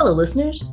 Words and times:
Hello, 0.00 0.12
listeners. 0.12 0.64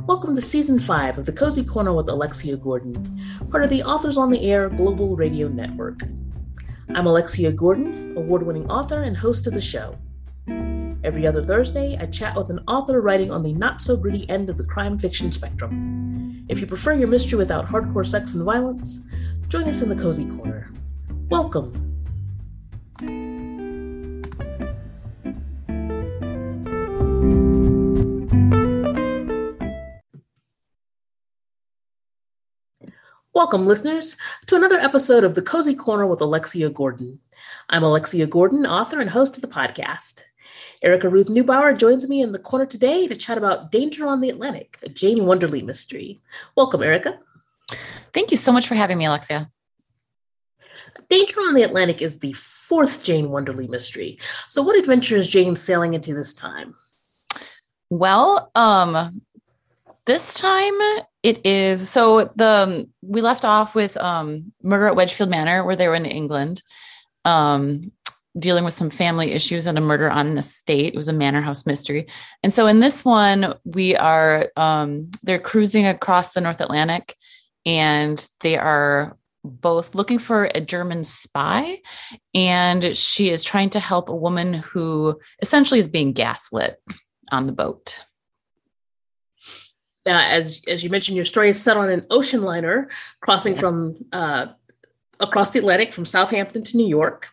Welcome 0.00 0.34
to 0.34 0.42
season 0.42 0.78
five 0.78 1.16
of 1.16 1.24
the 1.24 1.32
Cozy 1.32 1.64
Corner 1.64 1.94
with 1.94 2.06
Alexia 2.06 2.58
Gordon, 2.58 3.18
part 3.50 3.64
of 3.64 3.70
the 3.70 3.82
Authors 3.82 4.18
on 4.18 4.28
the 4.28 4.42
Air 4.42 4.68
Global 4.68 5.16
Radio 5.16 5.48
Network. 5.48 6.02
I'm 6.94 7.06
Alexia 7.06 7.50
Gordon, 7.50 8.14
award 8.14 8.42
winning 8.42 8.70
author 8.70 9.04
and 9.04 9.16
host 9.16 9.46
of 9.46 9.54
the 9.54 9.60
show. 9.62 9.96
Every 11.02 11.26
other 11.26 11.42
Thursday, 11.42 11.96
I 11.98 12.04
chat 12.04 12.36
with 12.36 12.50
an 12.50 12.60
author 12.68 13.00
writing 13.00 13.30
on 13.30 13.42
the 13.42 13.54
not 13.54 13.80
so 13.80 13.96
gritty 13.96 14.28
end 14.28 14.50
of 14.50 14.58
the 14.58 14.64
crime 14.64 14.98
fiction 14.98 15.32
spectrum. 15.32 16.44
If 16.50 16.60
you 16.60 16.66
prefer 16.66 16.92
your 16.92 17.08
mystery 17.08 17.38
without 17.38 17.66
hardcore 17.66 18.06
sex 18.06 18.34
and 18.34 18.44
violence, 18.44 19.00
join 19.48 19.64
us 19.64 19.80
in 19.80 19.88
the 19.88 19.96
Cozy 19.96 20.26
Corner. 20.26 20.70
Welcome. 21.30 21.83
Welcome, 33.34 33.66
listeners, 33.66 34.16
to 34.46 34.54
another 34.54 34.78
episode 34.78 35.24
of 35.24 35.34
The 35.34 35.42
Cozy 35.42 35.74
Corner 35.74 36.06
with 36.06 36.20
Alexia 36.20 36.70
Gordon. 36.70 37.18
I'm 37.68 37.82
Alexia 37.82 38.28
Gordon, 38.28 38.64
author 38.64 39.00
and 39.00 39.10
host 39.10 39.36
of 39.36 39.42
the 39.42 39.48
podcast. 39.48 40.20
Erica 40.84 41.08
Ruth 41.08 41.26
Neubauer 41.26 41.76
joins 41.76 42.08
me 42.08 42.22
in 42.22 42.30
the 42.30 42.38
corner 42.38 42.64
today 42.64 43.08
to 43.08 43.16
chat 43.16 43.36
about 43.36 43.72
Danger 43.72 44.06
on 44.06 44.20
the 44.20 44.30
Atlantic, 44.30 44.78
a 44.84 44.88
Jane 44.88 45.26
Wonderly 45.26 45.62
mystery. 45.62 46.20
Welcome, 46.56 46.84
Erica. 46.84 47.18
Thank 48.12 48.30
you 48.30 48.36
so 48.36 48.52
much 48.52 48.68
for 48.68 48.76
having 48.76 48.98
me, 48.98 49.06
Alexia. 49.06 49.50
Danger 51.10 51.40
on 51.40 51.54
the 51.54 51.64
Atlantic 51.64 52.02
is 52.02 52.20
the 52.20 52.34
fourth 52.34 53.02
Jane 53.02 53.30
Wonderly 53.30 53.66
mystery. 53.66 54.16
So, 54.48 54.62
what 54.62 54.78
adventure 54.78 55.16
is 55.16 55.28
Jane 55.28 55.56
sailing 55.56 55.94
into 55.94 56.14
this 56.14 56.34
time? 56.34 56.76
Well, 57.90 58.52
um, 58.54 59.22
this 60.06 60.34
time 60.34 60.78
it 61.24 61.44
is 61.46 61.88
so 61.88 62.30
the 62.36 62.86
we 63.00 63.22
left 63.22 63.46
off 63.46 63.74
with 63.74 63.96
um, 63.96 64.52
murder 64.62 64.86
at 64.86 64.94
Wedgefield 64.94 65.30
Manor, 65.30 65.64
where 65.64 65.74
they 65.74 65.88
were 65.88 65.94
in 65.94 66.04
England, 66.04 66.62
um, 67.24 67.90
dealing 68.38 68.62
with 68.62 68.74
some 68.74 68.90
family 68.90 69.32
issues 69.32 69.66
and 69.66 69.78
a 69.78 69.80
murder 69.80 70.10
on 70.10 70.26
an 70.26 70.36
estate. 70.36 70.92
It 70.92 70.96
was 70.96 71.08
a 71.08 71.14
manor 71.14 71.40
house 71.40 71.66
mystery, 71.66 72.06
and 72.42 72.52
so 72.52 72.66
in 72.66 72.80
this 72.80 73.06
one 73.06 73.54
we 73.64 73.96
are 73.96 74.50
um, 74.56 75.10
they're 75.22 75.38
cruising 75.38 75.86
across 75.86 76.32
the 76.32 76.42
North 76.42 76.60
Atlantic, 76.60 77.16
and 77.64 78.24
they 78.40 78.58
are 78.58 79.16
both 79.42 79.94
looking 79.94 80.18
for 80.18 80.50
a 80.54 80.60
German 80.60 81.04
spy, 81.04 81.80
and 82.34 82.94
she 82.94 83.30
is 83.30 83.42
trying 83.42 83.70
to 83.70 83.80
help 83.80 84.10
a 84.10 84.16
woman 84.16 84.52
who 84.52 85.18
essentially 85.40 85.80
is 85.80 85.88
being 85.88 86.12
gaslit 86.12 86.76
on 87.32 87.46
the 87.46 87.52
boat 87.52 87.98
uh, 90.06 90.10
as 90.10 90.62
as 90.68 90.84
you 90.84 90.90
mentioned, 90.90 91.16
your 91.16 91.24
story 91.24 91.50
is 91.50 91.62
set 91.62 91.76
on 91.76 91.90
an 91.90 92.06
ocean 92.10 92.42
liner 92.42 92.88
crossing 93.20 93.54
from 93.54 93.96
uh, 94.12 94.46
across 95.20 95.50
the 95.50 95.58
Atlantic 95.58 95.92
from 95.92 96.04
Southampton 96.04 96.62
to 96.64 96.76
New 96.76 96.86
York. 96.86 97.30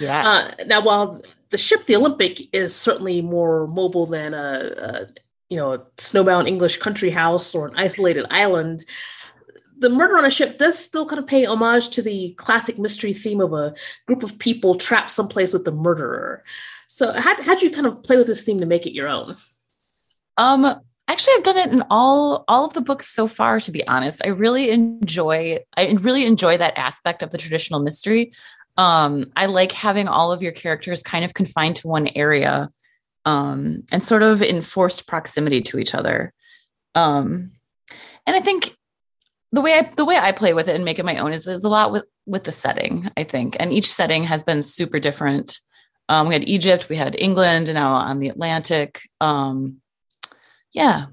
Yeah. 0.00 0.28
Uh, 0.28 0.64
now, 0.66 0.82
while 0.82 1.20
the 1.50 1.58
ship, 1.58 1.86
the 1.86 1.96
Olympic, 1.96 2.54
is 2.54 2.74
certainly 2.74 3.20
more 3.20 3.66
mobile 3.66 4.06
than 4.06 4.34
a, 4.34 4.38
a 4.38 5.06
you 5.50 5.56
know 5.56 5.74
a 5.74 5.78
snowbound 5.96 6.48
English 6.48 6.78
country 6.78 7.10
house 7.10 7.54
or 7.54 7.68
an 7.68 7.74
isolated 7.76 8.26
island, 8.30 8.84
the 9.78 9.90
murder 9.90 10.16
on 10.16 10.24
a 10.24 10.30
ship 10.30 10.58
does 10.58 10.78
still 10.78 11.06
kind 11.06 11.18
of 11.18 11.26
pay 11.26 11.44
homage 11.44 11.88
to 11.90 12.02
the 12.02 12.32
classic 12.32 12.78
mystery 12.78 13.12
theme 13.12 13.40
of 13.40 13.52
a 13.52 13.74
group 14.06 14.22
of 14.22 14.38
people 14.38 14.74
trapped 14.74 15.10
someplace 15.10 15.52
with 15.52 15.64
the 15.64 15.72
murderer. 15.72 16.42
So, 16.86 17.12
how 17.12 17.42
how'd 17.42 17.62
you 17.62 17.70
kind 17.70 17.86
of 17.86 18.02
play 18.02 18.16
with 18.16 18.26
this 18.26 18.44
theme 18.44 18.60
to 18.60 18.66
make 18.66 18.86
it 18.86 18.94
your 18.94 19.08
own? 19.08 19.36
Um, 20.36 20.80
actually 21.08 21.34
i've 21.36 21.44
done 21.44 21.56
it 21.56 21.70
in 21.70 21.82
all 21.90 22.44
all 22.48 22.64
of 22.64 22.72
the 22.72 22.80
books 22.80 23.06
so 23.08 23.26
far 23.26 23.60
to 23.60 23.70
be 23.70 23.86
honest. 23.86 24.24
I 24.24 24.28
really 24.28 24.70
enjoy 24.70 25.58
i 25.76 25.90
really 26.00 26.24
enjoy 26.24 26.56
that 26.58 26.78
aspect 26.78 27.22
of 27.22 27.30
the 27.30 27.38
traditional 27.38 27.80
mystery. 27.80 28.32
Um 28.76 29.26
i 29.36 29.46
like 29.46 29.72
having 29.72 30.08
all 30.08 30.32
of 30.32 30.42
your 30.42 30.52
characters 30.52 31.02
kind 31.02 31.24
of 31.24 31.34
confined 31.34 31.76
to 31.76 31.88
one 31.88 32.08
area 32.14 32.70
um 33.24 33.84
and 33.92 34.02
sort 34.02 34.22
of 34.22 34.42
in 34.42 34.62
forced 34.62 35.06
proximity 35.06 35.62
to 35.62 35.78
each 35.78 35.94
other. 35.94 36.32
Um 36.94 37.52
and 38.26 38.34
i 38.36 38.40
think 38.40 38.76
the 39.52 39.60
way 39.60 39.74
i 39.74 39.82
the 39.94 40.04
way 40.04 40.16
i 40.16 40.32
play 40.32 40.54
with 40.54 40.68
it 40.68 40.74
and 40.74 40.84
make 40.84 40.98
it 40.98 41.04
my 41.04 41.18
own 41.18 41.32
is, 41.32 41.46
is 41.46 41.64
a 41.64 41.68
lot 41.68 41.92
with 41.92 42.04
with 42.26 42.44
the 42.44 42.52
setting 42.52 43.08
i 43.16 43.24
think. 43.24 43.56
And 43.60 43.72
each 43.72 43.92
setting 43.92 44.24
has 44.24 44.42
been 44.42 44.62
super 44.62 44.98
different. 44.98 45.60
Um 46.08 46.28
we 46.28 46.34
had 46.34 46.48
egypt 46.48 46.88
we 46.88 46.96
had 46.96 47.14
england 47.18 47.68
and 47.68 47.76
now 47.76 47.92
on 47.92 48.18
the 48.18 48.28
atlantic. 48.28 49.02
Um 49.20 49.80
yeah. 50.74 51.06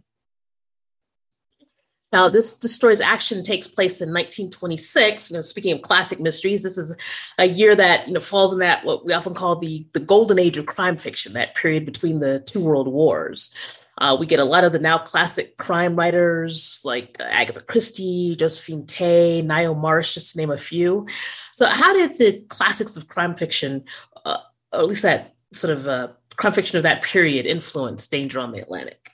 Now, 2.12 2.28
this 2.28 2.54
story's 2.66 3.00
action 3.00 3.42
takes 3.42 3.70
place 3.70 4.02
in 4.02 4.10
1926. 4.10 5.32
You 5.32 5.38
know, 5.38 5.42
speaking 5.42 5.72
of 5.74 5.82
classic 5.82 6.20
mysteries, 6.20 6.64
this 6.64 6.78
is 6.78 6.94
a 7.38 7.48
year 7.48 7.74
that 7.74 8.08
you 8.08 8.14
know 8.14 8.20
falls 8.20 8.52
in 8.52 8.60
that 8.60 8.84
what 8.84 9.06
we 9.06 9.14
often 9.14 9.34
call 9.34 9.56
the 9.56 9.88
the 9.94 10.02
golden 10.02 10.38
age 10.38 10.58
of 10.58 10.66
crime 10.66 10.98
fiction, 10.98 11.34
that 11.34 11.56
period 11.56 11.86
between 11.86 12.20
the 12.20 12.40
two 12.40 12.60
world 12.60 12.90
wars. 12.90 13.54
Uh, 13.98 14.18
we 14.20 14.26
get 14.26 14.40
a 14.40 14.44
lot 14.44 14.64
of 14.64 14.72
the 14.72 14.80
now 14.80 14.98
classic 14.98 15.58
crime 15.58 15.96
writers 15.96 16.82
like 16.84 17.18
Agatha 17.20 17.62
Christie, 17.62 18.36
Josephine 18.36 18.86
Tey, 18.86 19.44
Ngaio 19.46 19.80
Marsh, 19.80 20.16
just 20.16 20.32
to 20.32 20.38
name 20.40 20.50
a 20.50 20.58
few. 20.58 21.08
So, 21.54 21.68
how 21.68 21.94
did 21.94 22.18
the 22.18 22.42
classics 22.50 22.98
of 22.98 23.08
crime 23.08 23.36
fiction, 23.36 23.86
uh, 24.26 24.40
or 24.74 24.82
at 24.82 24.88
least 24.88 25.04
that 25.04 25.36
sort 25.54 25.78
of 25.78 25.88
uh, 25.88 26.08
crime 26.36 26.52
fiction 26.52 26.78
of 26.78 26.84
that 26.84 27.04
period, 27.04 27.46
influence 27.46 28.08
Danger 28.08 28.40
on 28.40 28.52
the 28.52 28.62
Atlantic? 28.62 29.11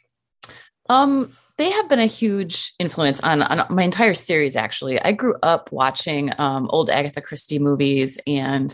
Um, 0.89 1.35
they 1.57 1.71
have 1.71 1.89
been 1.89 1.99
a 1.99 2.05
huge 2.05 2.73
influence 2.77 3.19
on, 3.21 3.41
on 3.41 3.73
my 3.73 3.83
entire 3.83 4.13
series. 4.13 4.55
Actually, 4.55 5.01
I 5.01 5.11
grew 5.11 5.35
up 5.41 5.71
watching 5.71 6.31
um, 6.37 6.67
old 6.69 6.89
Agatha 6.89 7.21
Christie 7.21 7.59
movies 7.59 8.19
and 8.27 8.73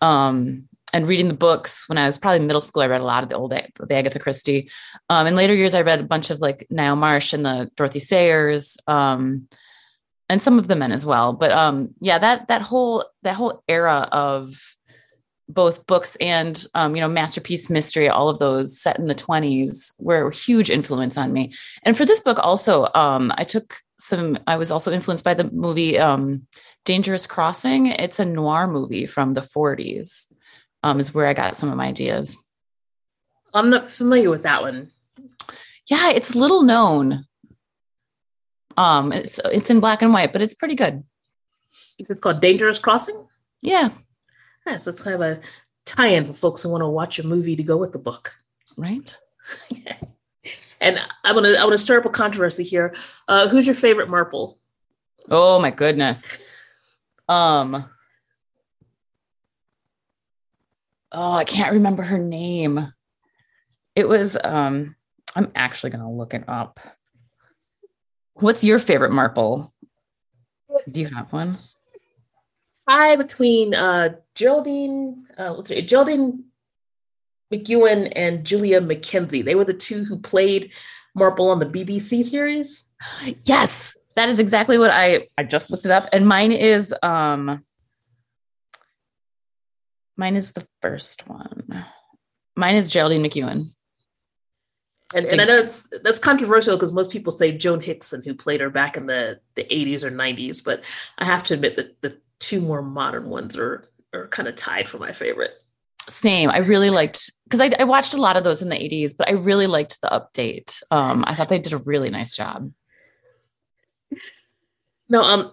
um, 0.00 0.68
and 0.92 1.06
reading 1.06 1.28
the 1.28 1.34
books 1.34 1.88
when 1.88 1.98
I 1.98 2.06
was 2.06 2.18
probably 2.18 2.46
middle 2.46 2.60
school. 2.60 2.82
I 2.82 2.86
read 2.86 3.00
a 3.00 3.04
lot 3.04 3.22
of 3.22 3.28
the 3.28 3.36
old 3.36 3.52
the 3.52 3.94
Agatha 3.94 4.18
Christie. 4.18 4.70
Um, 5.08 5.26
in 5.26 5.36
later 5.36 5.54
years, 5.54 5.74
I 5.74 5.82
read 5.82 6.00
a 6.00 6.04
bunch 6.04 6.30
of 6.30 6.40
like 6.40 6.66
Ngaio 6.72 6.96
Marsh 6.96 7.32
and 7.32 7.46
the 7.46 7.70
Dorothy 7.76 8.00
Sayers, 8.00 8.76
um, 8.86 9.48
and 10.28 10.42
some 10.42 10.58
of 10.58 10.66
the 10.66 10.76
men 10.76 10.92
as 10.92 11.06
well. 11.06 11.32
But 11.32 11.52
um, 11.52 11.94
yeah, 12.00 12.18
that 12.18 12.48
that 12.48 12.62
whole 12.62 13.04
that 13.22 13.34
whole 13.34 13.62
era 13.68 14.08
of 14.10 14.75
both 15.48 15.86
books 15.86 16.16
and 16.16 16.66
um, 16.74 16.96
you 16.96 17.00
know 17.00 17.08
masterpiece 17.08 17.70
mystery 17.70 18.08
all 18.08 18.28
of 18.28 18.38
those 18.38 18.80
set 18.80 18.98
in 18.98 19.06
the 19.06 19.14
20s 19.14 19.94
were 20.00 20.28
a 20.28 20.34
huge 20.34 20.70
influence 20.70 21.16
on 21.16 21.32
me. 21.32 21.52
And 21.84 21.96
for 21.96 22.04
this 22.04 22.20
book 22.20 22.38
also 22.40 22.88
um, 22.94 23.32
i 23.36 23.44
took 23.44 23.78
some 23.98 24.38
i 24.46 24.56
was 24.56 24.70
also 24.70 24.92
influenced 24.92 25.24
by 25.24 25.34
the 25.34 25.50
movie 25.50 25.98
um, 25.98 26.46
dangerous 26.84 27.26
crossing. 27.26 27.86
It's 27.86 28.18
a 28.18 28.24
noir 28.24 28.66
movie 28.66 29.06
from 29.06 29.34
the 29.34 29.40
40s 29.40 30.32
um, 30.82 30.98
is 30.98 31.14
where 31.14 31.26
i 31.26 31.34
got 31.34 31.56
some 31.56 31.70
of 31.70 31.76
my 31.76 31.86
ideas. 31.86 32.36
I'm 33.54 33.70
not 33.70 33.88
familiar 33.88 34.30
with 34.30 34.42
that 34.42 34.62
one. 34.62 34.90
Yeah 35.88 36.10
it's 36.10 36.34
little 36.34 36.62
known. 36.62 37.24
Um 38.76 39.12
it's 39.12 39.38
it's 39.44 39.70
in 39.70 39.80
black 39.80 40.02
and 40.02 40.12
white 40.12 40.32
but 40.32 40.42
it's 40.42 40.54
pretty 40.54 40.74
good. 40.74 41.04
Is 42.00 42.10
it 42.10 42.20
called 42.20 42.40
dangerous 42.40 42.80
crossing? 42.80 43.26
Yeah 43.62 43.90
yeah, 44.66 44.76
so 44.76 44.90
it's 44.90 45.02
kind 45.02 45.14
of 45.14 45.20
a 45.20 45.40
tie-in 45.84 46.26
for 46.26 46.32
folks 46.32 46.62
who 46.62 46.68
want 46.68 46.82
to 46.82 46.88
watch 46.88 47.18
a 47.18 47.26
movie 47.26 47.56
to 47.56 47.62
go 47.62 47.76
with 47.76 47.92
the 47.92 47.98
book. 47.98 48.32
Right. 48.76 49.16
yeah. 49.68 49.96
And 50.80 51.00
I 51.24 51.32
want 51.32 51.46
to 51.46 51.58
I 51.58 51.64
want 51.64 51.72
to 51.72 51.78
stir 51.78 51.98
up 51.98 52.04
a 52.04 52.10
controversy 52.10 52.62
here. 52.62 52.94
Uh, 53.28 53.48
who's 53.48 53.66
your 53.66 53.74
favorite 53.74 54.10
Marple? 54.10 54.58
Oh 55.30 55.58
my 55.58 55.70
goodness. 55.70 56.36
Um. 57.28 57.84
Oh, 61.12 61.32
I 61.32 61.44
can't 61.44 61.72
remember 61.72 62.02
her 62.02 62.18
name. 62.18 62.92
It 63.94 64.06
was 64.08 64.36
um 64.44 64.96
I'm 65.34 65.52
actually 65.54 65.90
going 65.90 66.02
to 66.02 66.10
look 66.10 66.32
it 66.32 66.44
up. 66.48 66.80
What's 68.34 68.64
your 68.64 68.78
favorite 68.78 69.12
Marple? 69.12 69.72
Do 70.90 71.00
you 71.00 71.08
have 71.08 71.32
one? 71.32 71.54
Tie 72.88 73.16
between 73.16 73.74
uh, 73.74 74.14
Geraldine, 74.34 75.26
uh, 75.36 75.54
what's 75.54 75.70
Geraldine 75.70 76.44
McEwen 77.52 78.12
and 78.14 78.44
Julia 78.44 78.80
McKenzie. 78.80 79.44
They 79.44 79.54
were 79.54 79.64
the 79.64 79.74
two 79.74 80.04
who 80.04 80.18
played 80.18 80.72
Marple 81.14 81.50
on 81.50 81.58
the 81.58 81.66
BBC 81.66 82.26
series. 82.26 82.84
Yes, 83.44 83.96
that 84.16 84.28
is 84.28 84.38
exactly 84.38 84.78
what 84.78 84.90
I 84.90 85.28
I 85.38 85.44
just 85.44 85.70
looked 85.70 85.86
it 85.86 85.92
up, 85.92 86.08
and 86.12 86.26
mine 86.26 86.52
is 86.52 86.94
um 87.02 87.64
mine 90.16 90.36
is 90.36 90.52
the 90.52 90.66
first 90.82 91.28
one. 91.28 91.84
Mine 92.56 92.76
is 92.76 92.90
Geraldine 92.90 93.22
McEwen. 93.22 93.66
And, 95.14 95.26
and 95.26 95.40
I 95.40 95.44
know 95.44 95.58
it's 95.58 95.88
that's 96.02 96.18
controversial 96.18 96.76
because 96.76 96.92
most 96.92 97.12
people 97.12 97.30
say 97.30 97.52
Joan 97.52 97.80
Hickson, 97.80 98.22
who 98.24 98.34
played 98.34 98.60
her 98.60 98.70
back 98.70 98.96
in 98.96 99.06
the, 99.06 99.38
the 99.54 99.62
80s 99.62 100.02
or 100.02 100.10
90s, 100.10 100.64
but 100.64 100.82
I 101.16 101.24
have 101.24 101.44
to 101.44 101.54
admit 101.54 101.76
that 101.76 102.00
the 102.00 102.18
two 102.40 102.60
more 102.60 102.82
modern 102.82 103.28
ones 103.28 103.56
are 103.56 103.88
are 104.12 104.28
kind 104.28 104.48
of 104.48 104.56
tied 104.56 104.88
for 104.88 104.98
my 104.98 105.12
favorite. 105.12 105.62
Same. 106.08 106.50
I 106.50 106.58
really 106.58 106.90
liked 106.90 107.30
because 107.44 107.60
I, 107.60 107.70
I, 107.80 107.84
watched 107.84 108.14
a 108.14 108.20
lot 108.20 108.36
of 108.36 108.44
those 108.44 108.62
in 108.62 108.68
the 108.68 108.76
80s, 108.76 109.12
but 109.16 109.28
I 109.28 109.32
really 109.32 109.66
liked 109.66 110.00
the 110.00 110.08
update. 110.08 110.80
Um, 110.90 111.24
I 111.26 111.34
thought 111.34 111.48
they 111.48 111.58
did 111.58 111.72
a 111.72 111.78
really 111.78 112.10
nice 112.10 112.36
job. 112.36 112.70
No, 115.08 115.22
um, 115.22 115.52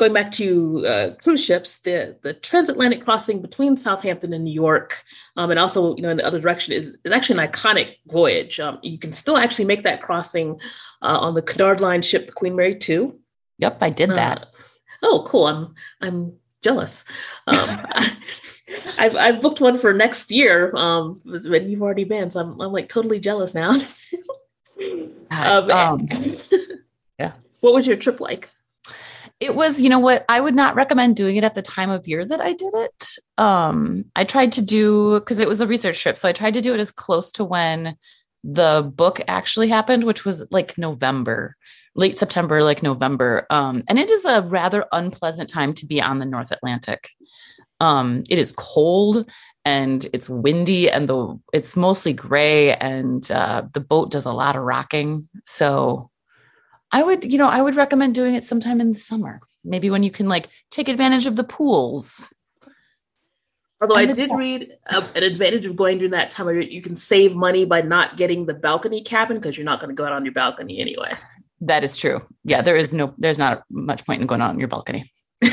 going 0.00 0.12
back 0.12 0.30
to 0.32 0.86
uh, 0.86 1.14
cruise 1.22 1.44
ships, 1.44 1.80
the 1.80 2.18
the 2.22 2.34
transatlantic 2.34 3.04
crossing 3.04 3.40
between 3.42 3.76
Southampton 3.76 4.32
and 4.32 4.44
New 4.44 4.52
York, 4.52 5.02
um, 5.36 5.50
and 5.50 5.58
also 5.58 5.94
you 5.96 6.02
know 6.02 6.10
in 6.10 6.16
the 6.16 6.26
other 6.26 6.40
direction 6.40 6.74
is, 6.74 6.96
is 7.04 7.12
actually 7.12 7.42
an 7.42 7.50
iconic 7.50 7.96
voyage. 8.06 8.60
Um, 8.60 8.78
you 8.82 8.98
can 8.98 9.12
still 9.12 9.36
actually 9.36 9.66
make 9.66 9.84
that 9.84 10.02
crossing 10.02 10.58
uh, 11.02 11.18
on 11.20 11.34
the 11.34 11.42
Cunard 11.42 11.80
Line 11.80 12.02
ship, 12.02 12.26
the 12.26 12.32
Queen 12.32 12.56
Mary 12.56 12.74
Two. 12.74 13.18
Yep, 13.58 13.78
I 13.80 13.90
did 13.90 14.10
that. 14.10 14.42
Uh, 14.42 14.46
oh, 15.02 15.24
cool! 15.26 15.46
I'm 15.46 15.74
I'm 16.00 16.32
jealous. 16.62 17.04
Um, 17.46 17.86
I've 18.98 19.16
I've 19.16 19.42
booked 19.42 19.60
one 19.60 19.78
for 19.78 19.92
next 19.92 20.30
year. 20.30 20.74
Um, 20.76 21.20
and 21.24 21.70
you've 21.70 21.82
already 21.82 22.04
been, 22.04 22.30
so 22.30 22.40
I'm 22.40 22.60
I'm 22.60 22.72
like 22.72 22.88
totally 22.88 23.20
jealous 23.20 23.54
now. 23.54 23.70
um, 25.30 25.70
um, 25.70 26.08
yeah. 27.18 27.32
What 27.60 27.74
was 27.74 27.86
your 27.86 27.96
trip 27.96 28.20
like? 28.20 28.50
it 29.40 29.54
was, 29.54 29.80
you 29.80 29.88
know 29.88 29.98
what, 29.98 30.26
I 30.28 30.38
would 30.40 30.54
not 30.54 30.74
recommend 30.74 31.16
doing 31.16 31.36
it 31.36 31.44
at 31.44 31.54
the 31.54 31.62
time 31.62 31.88
of 31.88 32.06
year 32.06 32.26
that 32.26 32.42
I 32.42 32.52
did 32.52 32.74
it. 32.74 33.06
Um, 33.38 34.04
I 34.14 34.24
tried 34.24 34.52
to 34.52 34.62
do 34.62 35.18
because 35.18 35.38
it 35.38 35.48
was 35.48 35.62
a 35.62 35.66
research 35.66 36.00
trip, 36.02 36.18
so 36.18 36.28
I 36.28 36.32
tried 36.32 36.54
to 36.54 36.60
do 36.60 36.74
it 36.74 36.80
as 36.80 36.92
close 36.92 37.32
to 37.32 37.44
when 37.44 37.96
the 38.44 38.90
book 38.94 39.20
actually 39.28 39.68
happened, 39.68 40.04
which 40.04 40.26
was 40.26 40.46
like 40.50 40.76
November, 40.76 41.56
late 41.94 42.18
September, 42.18 42.62
like 42.62 42.82
November. 42.82 43.46
Um, 43.50 43.82
and 43.88 43.98
it 43.98 44.10
is 44.10 44.24
a 44.24 44.42
rather 44.42 44.86
unpleasant 44.92 45.50
time 45.50 45.74
to 45.74 45.86
be 45.86 46.00
on 46.00 46.18
the 46.18 46.24
North 46.24 46.50
Atlantic. 46.50 47.08
Um, 47.80 48.24
it 48.28 48.38
is 48.38 48.52
cold 48.56 49.30
and 49.64 50.06
it's 50.12 50.28
windy 50.28 50.90
and 50.90 51.08
the 51.08 51.38
it's 51.52 51.76
mostly 51.76 52.12
gray 52.12 52.74
and 52.76 53.30
uh, 53.30 53.64
the 53.72 53.80
boat 53.80 54.10
does 54.10 54.24
a 54.24 54.32
lot 54.32 54.56
of 54.56 54.62
rocking. 54.62 55.28
So 55.44 56.10
I 56.92 57.02
would, 57.02 57.30
you 57.30 57.38
know, 57.38 57.48
I 57.48 57.62
would 57.62 57.76
recommend 57.76 58.14
doing 58.14 58.34
it 58.34 58.44
sometime 58.44 58.80
in 58.80 58.92
the 58.92 58.98
summer. 58.98 59.40
Maybe 59.64 59.90
when 59.90 60.02
you 60.02 60.10
can 60.10 60.28
like 60.28 60.48
take 60.70 60.88
advantage 60.88 61.26
of 61.26 61.36
the 61.36 61.44
pools. 61.44 62.32
Although 63.82 63.96
I 63.96 64.04
did 64.04 64.30
read 64.34 64.62
uh, 64.90 65.06
an 65.14 65.22
advantage 65.22 65.64
of 65.64 65.74
going 65.74 65.96
during 65.98 66.10
that 66.10 66.30
time, 66.30 66.46
where 66.46 66.60
you 66.60 66.82
can 66.82 66.96
save 66.96 67.34
money 67.34 67.64
by 67.64 67.80
not 67.80 68.18
getting 68.18 68.44
the 68.44 68.52
balcony 68.52 69.02
cabin 69.02 69.38
because 69.38 69.56
you're 69.56 69.64
not 69.64 69.80
going 69.80 69.88
to 69.88 69.94
go 69.94 70.04
out 70.04 70.12
on 70.12 70.22
your 70.22 70.34
balcony 70.34 70.80
anyway. 70.80 71.12
That 71.60 71.84
is 71.84 71.96
true. 71.96 72.22
Yeah, 72.44 72.62
there 72.62 72.76
is 72.76 72.94
no, 72.94 73.14
there's 73.18 73.38
not 73.38 73.64
much 73.70 74.06
point 74.06 74.20
in 74.20 74.26
going 74.26 74.40
out 74.40 74.50
on 74.50 74.58
your 74.58 74.68
balcony. 74.68 75.12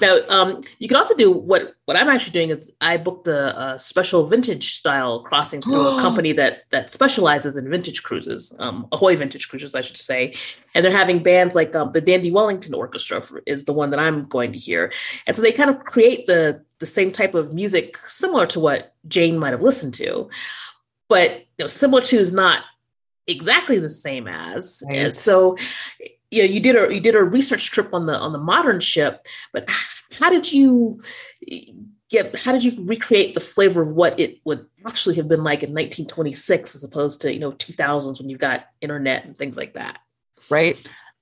Now, 0.00 0.18
um, 0.28 0.62
you 0.78 0.88
can 0.88 0.96
also 0.96 1.14
do 1.14 1.30
what 1.30 1.74
what 1.84 1.96
I'm 1.96 2.08
actually 2.08 2.32
doing 2.32 2.50
is 2.50 2.72
I 2.80 2.96
booked 2.96 3.28
a, 3.28 3.74
a 3.74 3.78
special 3.78 4.26
vintage 4.26 4.74
style 4.74 5.20
crossing 5.22 5.62
through 5.62 5.96
a 5.96 6.00
company 6.06 6.32
that 6.32 6.64
that 6.70 6.90
specializes 6.90 7.56
in 7.56 7.68
vintage 7.68 8.02
cruises, 8.02 8.54
um, 8.58 8.86
Ahoy 8.92 9.16
Vintage 9.16 9.48
Cruises, 9.48 9.74
I 9.74 9.80
should 9.80 9.96
say, 9.96 10.34
and 10.74 10.84
they're 10.84 10.96
having 10.96 11.22
bands 11.22 11.54
like 11.54 11.74
um, 11.74 11.92
the 11.92 12.00
Dandy 12.00 12.30
Wellington 12.30 12.74
Orchestra 12.74 13.20
for, 13.22 13.42
is 13.46 13.64
the 13.64 13.72
one 13.72 13.90
that 13.90 14.00
I'm 14.00 14.26
going 14.26 14.52
to 14.52 14.58
hear, 14.58 14.92
and 15.26 15.34
so 15.34 15.42
they 15.42 15.52
kind 15.52 15.70
of 15.70 15.84
create 15.84 16.26
the 16.26 16.62
the 16.80 16.86
same 16.86 17.12
type 17.12 17.34
of 17.34 17.52
music 17.52 17.96
similar 18.06 18.46
to 18.46 18.60
what 18.60 18.94
Jane 19.08 19.38
might 19.38 19.52
have 19.52 19.62
listened 19.62 19.94
to, 19.94 20.28
but 21.08 21.30
you 21.30 21.64
know, 21.64 21.66
similar 21.66 22.02
to 22.02 22.18
is 22.18 22.32
not 22.32 22.64
exactly 23.26 23.78
the 23.78 23.88
same 23.88 24.28
as. 24.28 24.82
Right. 24.88 24.98
And 24.98 25.14
so 25.14 25.56
you 26.30 26.42
know 26.42 26.52
you 26.52 26.60
did 26.60 26.76
a 26.76 26.92
you 26.92 27.00
did 27.00 27.14
a 27.14 27.22
research 27.22 27.70
trip 27.70 27.94
on 27.94 28.06
the 28.06 28.18
on 28.18 28.32
the 28.32 28.38
modern 28.38 28.80
ship 28.80 29.24
but 29.52 29.68
how 30.18 30.28
did 30.28 30.52
you 30.52 31.00
get 32.14 32.38
how 32.38 32.52
did 32.52 32.62
you 32.64 32.84
recreate 32.84 33.34
the 33.34 33.40
flavor 33.40 33.82
of 33.82 33.92
what 33.92 34.18
it 34.20 34.38
would 34.44 34.66
actually 34.86 35.14
have 35.16 35.28
been 35.28 35.42
like 35.42 35.62
in 35.62 35.70
1926 35.70 36.74
as 36.74 36.84
opposed 36.84 37.20
to 37.20 37.32
you 37.32 37.40
know 37.40 37.52
2000s 37.52 38.18
when 38.20 38.28
you've 38.28 38.38
got 38.38 38.66
internet 38.80 39.24
and 39.24 39.36
things 39.38 39.56
like 39.56 39.74
that? 39.74 39.98
Right. 40.50 40.76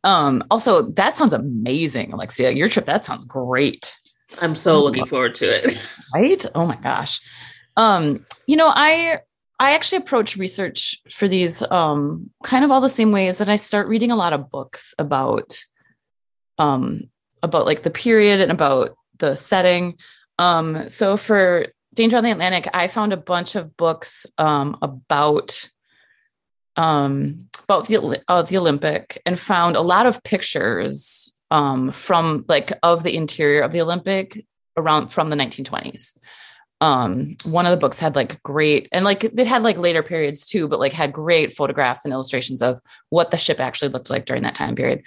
Um 0.04 0.42
also 0.50 0.90
that 0.92 1.16
sounds 1.16 1.32
amazing 1.32 2.12
alexia. 2.12 2.50
Your 2.50 2.68
trip 2.68 2.86
that 2.86 3.06
sounds 3.06 3.24
great. 3.24 3.96
I'm 4.40 4.54
so 4.54 4.82
looking 4.82 5.06
forward 5.06 5.34
to 5.36 5.46
it. 5.46 5.78
Right? 6.14 6.44
Oh 6.54 6.66
my 6.66 6.76
gosh. 6.76 7.20
Um 7.76 8.26
you 8.46 8.56
know 8.56 8.70
i 8.74 9.20
I 9.62 9.74
actually 9.74 9.98
approach 9.98 10.36
research 10.36 11.00
for 11.08 11.28
these 11.28 11.62
um, 11.70 12.30
kind 12.42 12.64
of 12.64 12.72
all 12.72 12.80
the 12.80 12.88
same 12.88 13.12
ways 13.12 13.38
that 13.38 13.48
I 13.48 13.54
start 13.54 13.86
reading 13.86 14.10
a 14.10 14.16
lot 14.16 14.32
of 14.32 14.50
books 14.50 14.92
about 14.98 15.64
um, 16.58 17.04
about 17.44 17.64
like 17.64 17.84
the 17.84 17.90
period 17.90 18.40
and 18.40 18.50
about 18.50 18.96
the 19.18 19.36
setting. 19.36 19.98
Um, 20.36 20.88
so 20.88 21.16
for 21.16 21.68
Danger 21.94 22.16
on 22.16 22.24
the 22.24 22.32
Atlantic, 22.32 22.66
I 22.74 22.88
found 22.88 23.12
a 23.12 23.16
bunch 23.16 23.54
of 23.54 23.76
books 23.76 24.26
um, 24.36 24.78
about 24.82 25.70
um, 26.74 27.48
about 27.62 27.86
the 27.86 28.20
uh, 28.26 28.42
the 28.42 28.58
Olympic 28.58 29.22
and 29.24 29.38
found 29.38 29.76
a 29.76 29.80
lot 29.80 30.06
of 30.06 30.24
pictures 30.24 31.32
um, 31.52 31.92
from 31.92 32.44
like 32.48 32.72
of 32.82 33.04
the 33.04 33.14
interior 33.14 33.62
of 33.62 33.70
the 33.70 33.82
Olympic 33.82 34.44
around 34.76 35.06
from 35.06 35.30
the 35.30 35.36
1920s 35.36 36.18
um 36.82 37.36
one 37.44 37.64
of 37.64 37.70
the 37.70 37.76
books 37.76 38.00
had 38.00 38.16
like 38.16 38.42
great 38.42 38.88
and 38.90 39.04
like 39.04 39.22
it 39.22 39.46
had 39.46 39.62
like 39.62 39.78
later 39.78 40.02
periods 40.02 40.46
too 40.46 40.66
but 40.66 40.80
like 40.80 40.92
had 40.92 41.12
great 41.12 41.54
photographs 41.56 42.04
and 42.04 42.12
illustrations 42.12 42.60
of 42.60 42.80
what 43.08 43.30
the 43.30 43.38
ship 43.38 43.60
actually 43.60 43.88
looked 43.88 44.10
like 44.10 44.26
during 44.26 44.42
that 44.42 44.56
time 44.56 44.74
period. 44.74 45.02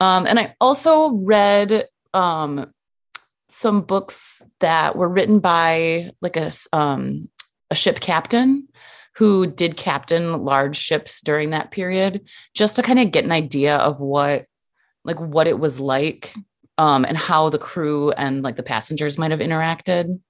Um 0.00 0.24
and 0.26 0.38
i 0.38 0.54
also 0.60 1.10
read 1.10 1.86
um 2.14 2.72
some 3.48 3.82
books 3.82 4.40
that 4.60 4.94
were 4.96 5.08
written 5.08 5.40
by 5.40 6.12
like 6.20 6.36
a 6.36 6.52
um 6.72 7.28
a 7.70 7.74
ship 7.74 7.98
captain 7.98 8.68
who 9.16 9.46
did 9.46 9.76
captain 9.76 10.44
large 10.44 10.76
ships 10.76 11.20
during 11.22 11.50
that 11.50 11.72
period 11.72 12.28
just 12.54 12.76
to 12.76 12.82
kind 12.82 13.00
of 13.00 13.10
get 13.10 13.24
an 13.24 13.32
idea 13.32 13.76
of 13.76 14.00
what 14.00 14.46
like 15.04 15.18
what 15.18 15.48
it 15.48 15.58
was 15.58 15.80
like 15.80 16.32
um 16.78 17.04
and 17.04 17.16
how 17.16 17.48
the 17.48 17.58
crew 17.58 18.12
and 18.12 18.42
like 18.42 18.54
the 18.54 18.62
passengers 18.62 19.18
might 19.18 19.32
have 19.32 19.40
interacted 19.40 20.20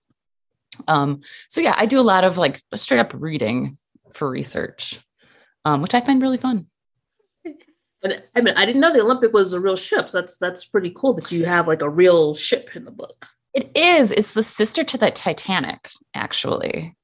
um, 0.89 1.21
so 1.49 1.61
yeah, 1.61 1.75
I 1.77 1.87
do 1.87 2.01
a 2.01 2.03
lot 2.03 2.25
of 2.25 2.39
like 2.39 2.63
straight 2.75 3.01
up 3.01 3.13
reading 3.15 3.79
for 4.13 4.29
research, 4.29 5.01
um, 5.65 5.83
which 5.83 5.95
I 5.95 6.01
find 6.01 6.23
really 6.23 6.39
fun. 6.39 6.67
But 8.03 8.27
I 8.35 8.41
mean, 8.41 8.55
I 8.57 8.67
didn't 8.67 8.81
know 8.81 8.93
the 8.93 9.01
Olympic 9.01 9.33
was 9.33 9.53
a 9.53 9.61
real 9.61 9.77
ship. 9.77 10.11
So 10.11 10.21
that's 10.21 10.37
that's 10.37 10.65
pretty 10.65 10.93
cool 10.95 11.15
that 11.15 11.33
you 11.33 11.45
have 11.45 11.67
like 11.67 11.83
a 11.83 11.89
real 11.89 12.35
ship 12.35 12.71
in 12.75 12.85
the 12.85 12.91
book. 12.91 13.27
It 13.55 13.71
is. 13.75 14.13
It's 14.13 14.33
the 14.33 14.43
sister 14.43 14.85
to 14.85 14.99
the 14.99 15.11
Titanic, 15.11 15.89
actually. 16.15 16.95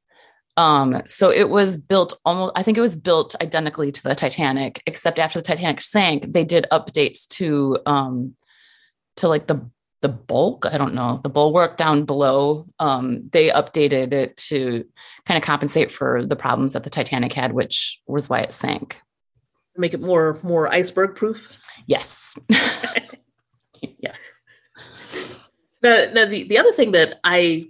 Um, 0.59 1.03
so 1.07 1.31
it 1.31 1.49
was 1.49 1.79
built 1.79 2.19
almost. 2.25 2.53
I 2.57 2.63
think 2.63 2.77
it 2.77 2.83
was 2.83 2.95
built 2.95 3.35
identically 3.41 3.91
to 3.91 4.03
the 4.03 4.15
Titanic, 4.15 4.83
except 4.87 5.19
after 5.19 5.39
the 5.39 5.45
Titanic 5.45 5.81
sank, 5.81 6.33
they 6.33 6.45
did 6.45 6.67
updates 6.71 7.27
to 7.29 7.79
um, 7.87 8.37
to 9.17 9.29
like 9.29 9.47
the 9.47 9.67
the 10.03 10.09
bulk 10.09 10.67
i 10.67 10.77
don't 10.77 10.95
know 10.95 11.21
the 11.23 11.29
bulwark 11.29 11.77
down 11.77 12.05
below 12.05 12.67
um, 12.79 13.29
they 13.33 13.49
updated 13.49 14.13
it 14.13 14.37
to 14.37 14.85
kind 15.25 15.39
of 15.39 15.45
compensate 15.45 15.91
for 15.91 16.25
the 16.25 16.37
problems 16.37 16.75
that 16.75 16.85
the 16.85 16.91
titanic 16.91 17.33
had 17.33 17.53
which 17.53 18.01
was 18.07 18.29
why 18.29 18.41
it 18.41 18.53
sank. 18.53 19.01
Make 19.77 19.95
it 19.95 20.01
more 20.01 20.39
more 20.43 20.73
iceberg 20.73 21.17
proof? 21.17 21.49
Yes. 21.87 22.37
Yes. 23.99 24.47
Now, 25.83 26.07
now 26.13 26.27
the, 26.27 26.45
the 26.45 26.59
other 26.59 26.73
thing 26.73 26.93
that 26.93 27.19
i 27.25 27.65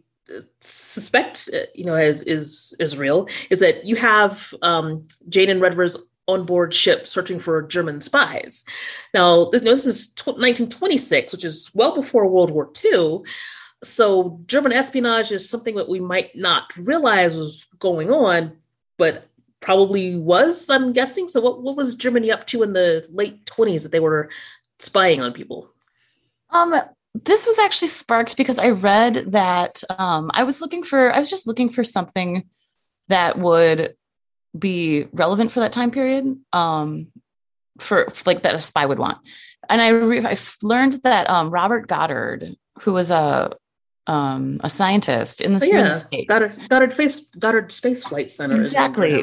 suspect 0.60 1.50
uh, 1.52 1.58
you 1.74 1.84
know 1.84 1.96
is 1.96 2.20
is 2.22 2.74
is 2.78 2.96
real 2.96 3.28
is 3.50 3.58
that 3.58 3.84
you 3.84 3.96
have 3.96 4.54
um, 4.62 5.04
jane 5.28 5.50
and 5.50 5.60
redvers 5.60 5.98
on 6.26 6.44
board 6.44 6.72
ship 6.72 7.06
searching 7.06 7.38
for 7.38 7.62
German 7.62 8.00
spies. 8.00 8.64
Now, 9.12 9.46
this, 9.50 9.62
you 9.62 9.66
know, 9.66 9.72
this 9.72 9.86
is 9.86 10.14
1926, 10.24 11.32
which 11.32 11.44
is 11.44 11.70
well 11.74 11.94
before 11.94 12.26
World 12.28 12.50
War 12.50 12.70
II. 12.84 13.20
So, 13.82 14.40
German 14.46 14.72
espionage 14.72 15.32
is 15.32 15.48
something 15.48 15.74
that 15.74 15.88
we 15.88 15.98
might 15.98 16.36
not 16.36 16.76
realize 16.76 17.36
was 17.36 17.66
going 17.80 18.10
on, 18.10 18.56
but 18.96 19.26
probably 19.60 20.16
was, 20.16 20.70
I'm 20.70 20.92
guessing. 20.92 21.26
So, 21.26 21.40
what, 21.40 21.62
what 21.62 21.76
was 21.76 21.96
Germany 21.96 22.30
up 22.30 22.46
to 22.48 22.62
in 22.62 22.72
the 22.72 23.04
late 23.12 23.44
20s 23.46 23.82
that 23.82 23.92
they 23.92 24.00
were 24.00 24.30
spying 24.78 25.20
on 25.20 25.32
people? 25.32 25.68
Um, 26.50 26.74
this 27.14 27.46
was 27.46 27.58
actually 27.58 27.88
sparked 27.88 28.36
because 28.36 28.58
I 28.58 28.70
read 28.70 29.32
that 29.32 29.82
um, 29.90 30.30
I 30.32 30.44
was 30.44 30.60
looking 30.60 30.84
for, 30.84 31.12
I 31.12 31.18
was 31.18 31.30
just 31.30 31.46
looking 31.46 31.68
for 31.68 31.82
something 31.82 32.48
that 33.08 33.38
would 33.38 33.94
be 34.56 35.06
relevant 35.12 35.52
for 35.52 35.60
that 35.60 35.72
time 35.72 35.90
period 35.90 36.38
um, 36.52 37.08
for, 37.78 38.10
for, 38.10 38.22
like 38.30 38.42
that 38.42 38.54
a 38.54 38.60
spy 38.60 38.84
would 38.84 38.98
want. 38.98 39.18
And 39.68 39.80
I, 39.80 39.88
re- 39.88 40.24
I 40.24 40.36
learned 40.62 40.94
that 41.04 41.28
um, 41.30 41.50
Robert 41.50 41.86
Goddard, 41.86 42.56
who 42.80 42.92
was 42.92 43.10
a 43.10 43.52
um, 44.06 44.60
a 44.64 44.68
scientist 44.68 45.40
in 45.40 45.58
the, 45.58 45.64
oh, 45.64 45.68
yeah. 45.68 45.92
States, 45.92 46.28
Goddard 46.28 46.52
Goddard 46.68 46.92
Space 46.92 47.20
Goddard 47.38 47.70
Space 47.70 48.04
Flight 48.04 48.30
Center, 48.30 48.62
exactly. 48.64 49.22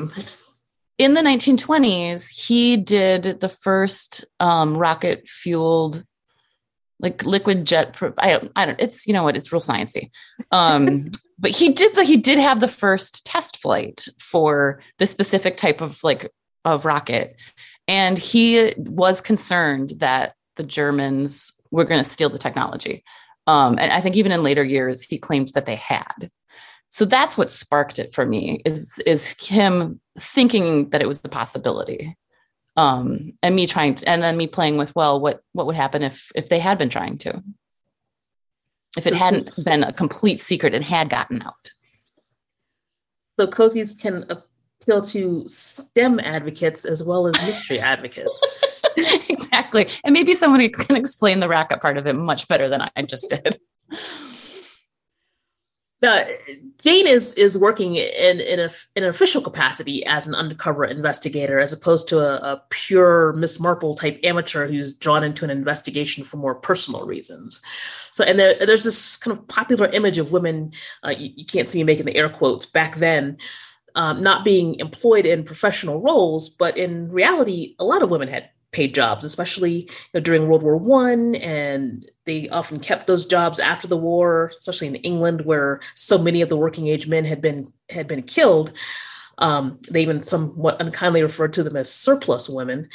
In 0.97 1.13
the 1.13 1.21
1920s, 1.21 2.29
he 2.29 2.75
did 2.75 3.39
the 3.39 3.49
first 3.49 4.25
um, 4.39 4.75
rocket 4.75 5.27
fueled 5.27 6.03
like 6.99 7.25
liquid 7.25 7.65
jet. 7.65 7.95
I 8.17 8.31
don't, 8.31 8.51
I 8.55 8.65
don't, 8.65 8.79
it's, 8.79 9.07
you 9.07 9.13
know 9.13 9.23
what, 9.23 9.37
it's 9.37 9.51
real 9.51 9.61
sciencey. 9.61 10.11
Um, 10.51 11.11
but 11.39 11.51
he 11.51 11.71
did 11.73 11.95
the, 11.95 12.03
he 12.03 12.17
did 12.17 12.39
have 12.39 12.59
the 12.59 12.67
first 12.67 13.25
test 13.25 13.57
flight 13.57 14.07
for 14.19 14.81
the 14.97 15.05
specific 15.05 15.57
type 15.57 15.81
of 15.81 16.03
like, 16.03 16.31
of 16.65 16.85
rocket. 16.85 17.35
And 17.87 18.19
he 18.19 18.73
was 18.77 19.21
concerned 19.21 19.93
that 19.97 20.35
the 20.57 20.63
Germans 20.63 21.53
were 21.71 21.85
going 21.85 21.99
to 21.99 22.09
steal 22.09 22.29
the 22.29 22.37
technology. 22.37 23.03
Um, 23.47 23.79
and 23.79 23.91
I 23.91 24.01
think 24.01 24.15
even 24.15 24.31
in 24.31 24.43
later 24.43 24.63
years, 24.63 25.03
he 25.03 25.17
claimed 25.17 25.49
that 25.55 25.65
they 25.65 25.75
had. 25.75 26.29
So 26.89 27.05
that's 27.05 27.37
what 27.37 27.49
sparked 27.49 27.99
it 27.99 28.13
for 28.13 28.25
me 28.25 28.61
is 28.65 28.91
is 29.05 29.39
him 29.39 29.99
thinking 30.19 30.89
that 30.89 31.01
it 31.01 31.07
was 31.07 31.21
the 31.21 31.29
possibility 31.29 32.17
um, 32.79 33.33
and 33.43 33.57
me 33.57 33.67
trying 33.67 33.95
to, 33.95 34.07
and 34.07 34.23
then 34.23 34.37
me 34.37 34.47
playing 34.47 34.77
with, 34.77 34.95
well, 34.95 35.19
what, 35.19 35.43
what 35.51 35.65
would 35.65 35.75
happen 35.75 36.01
if, 36.01 36.31
if 36.33 36.47
they 36.47 36.59
had 36.59 36.77
been 36.77 36.89
trying 36.89 37.17
to, 37.17 37.43
if 38.97 39.05
it 39.05 39.13
hadn't 39.13 39.51
been 39.65 39.83
a 39.83 39.91
complete 39.91 40.39
secret 40.39 40.73
and 40.73 40.85
had 40.85 41.09
gotten 41.09 41.41
out. 41.41 41.71
So 43.37 43.47
cozies 43.47 43.99
can 43.99 44.25
appeal 44.29 45.01
to 45.01 45.43
STEM 45.45 46.21
advocates 46.21 46.85
as 46.85 47.03
well 47.03 47.27
as 47.27 47.41
mystery 47.41 47.79
advocates. 47.81 48.41
exactly. 48.95 49.89
And 50.05 50.13
maybe 50.13 50.33
somebody 50.33 50.69
can 50.69 50.95
explain 50.95 51.41
the 51.41 51.49
racket 51.49 51.81
part 51.81 51.97
of 51.97 52.07
it 52.07 52.15
much 52.15 52.47
better 52.47 52.69
than 52.69 52.89
I 52.95 53.01
just 53.01 53.29
did. 53.29 53.59
Now, 56.01 56.25
Jane 56.81 57.07
is 57.07 57.33
is 57.33 57.57
working 57.57 57.95
in 57.95 58.39
in, 58.39 58.59
a, 58.59 58.69
in, 58.95 59.03
an 59.03 59.09
official 59.09 59.41
capacity 59.41 60.05
as 60.05 60.25
an 60.27 60.33
undercover 60.33 60.85
investigator, 60.85 61.59
as 61.59 61.73
opposed 61.73 62.07
to 62.09 62.19
a, 62.19 62.53
a, 62.53 62.63
pure 62.69 63.33
Miss 63.33 63.59
Marple 63.59 63.93
type 63.93 64.17
amateur 64.23 64.67
who's 64.67 64.93
drawn 64.93 65.25
into 65.25 65.43
an 65.43 65.51
investigation 65.51 66.23
for 66.23 66.37
more 66.37 66.55
personal 66.55 67.05
reasons. 67.05 67.61
So, 68.13 68.23
and 68.23 68.39
there, 68.39 68.55
there's 68.65 68.85
this 68.85 69.17
kind 69.17 69.37
of 69.37 69.45
popular 69.49 69.87
image 69.87 70.17
of 70.17 70.31
women. 70.31 70.71
Uh, 71.03 71.09
you, 71.09 71.31
you, 71.35 71.45
can't 71.45 71.67
see 71.67 71.79
me 71.79 71.83
making 71.83 72.05
the 72.05 72.15
air 72.15 72.29
quotes 72.29 72.65
back 72.65 72.95
then. 72.95 73.37
Um, 73.95 74.21
not 74.21 74.45
being 74.45 74.79
employed 74.79 75.25
in 75.25 75.43
professional 75.43 75.99
roles, 75.99 76.47
but 76.47 76.77
in 76.77 77.09
reality, 77.09 77.75
a 77.79 77.83
lot 77.83 78.03
of 78.03 78.11
women 78.11 78.27
had 78.29 78.49
paid 78.71 78.93
jobs, 78.93 79.25
especially 79.25 79.81
you 79.81 79.89
know, 80.13 80.19
during 80.19 80.47
World 80.47 80.63
War 80.63 80.77
One, 80.77 81.35
and 81.35 82.09
they 82.25 82.49
often 82.49 82.79
kept 82.79 83.07
those 83.07 83.25
jobs 83.25 83.59
after 83.59 83.87
the 83.87 83.97
war, 83.97 84.51
especially 84.59 84.87
in 84.87 84.95
England, 84.95 85.45
where 85.45 85.81
so 85.95 86.17
many 86.17 86.41
of 86.41 86.49
the 86.49 86.57
working 86.57 86.87
age 86.87 87.07
men 87.07 87.25
had 87.25 87.41
been 87.41 87.71
had 87.89 88.07
been 88.07 88.23
killed. 88.23 88.71
Um, 89.39 89.79
they 89.89 90.01
even 90.01 90.21
somewhat 90.21 90.81
unkindly 90.81 91.23
referred 91.23 91.53
to 91.53 91.63
them 91.63 91.77
as 91.77 91.91
surplus 91.91 92.49
women. 92.49 92.89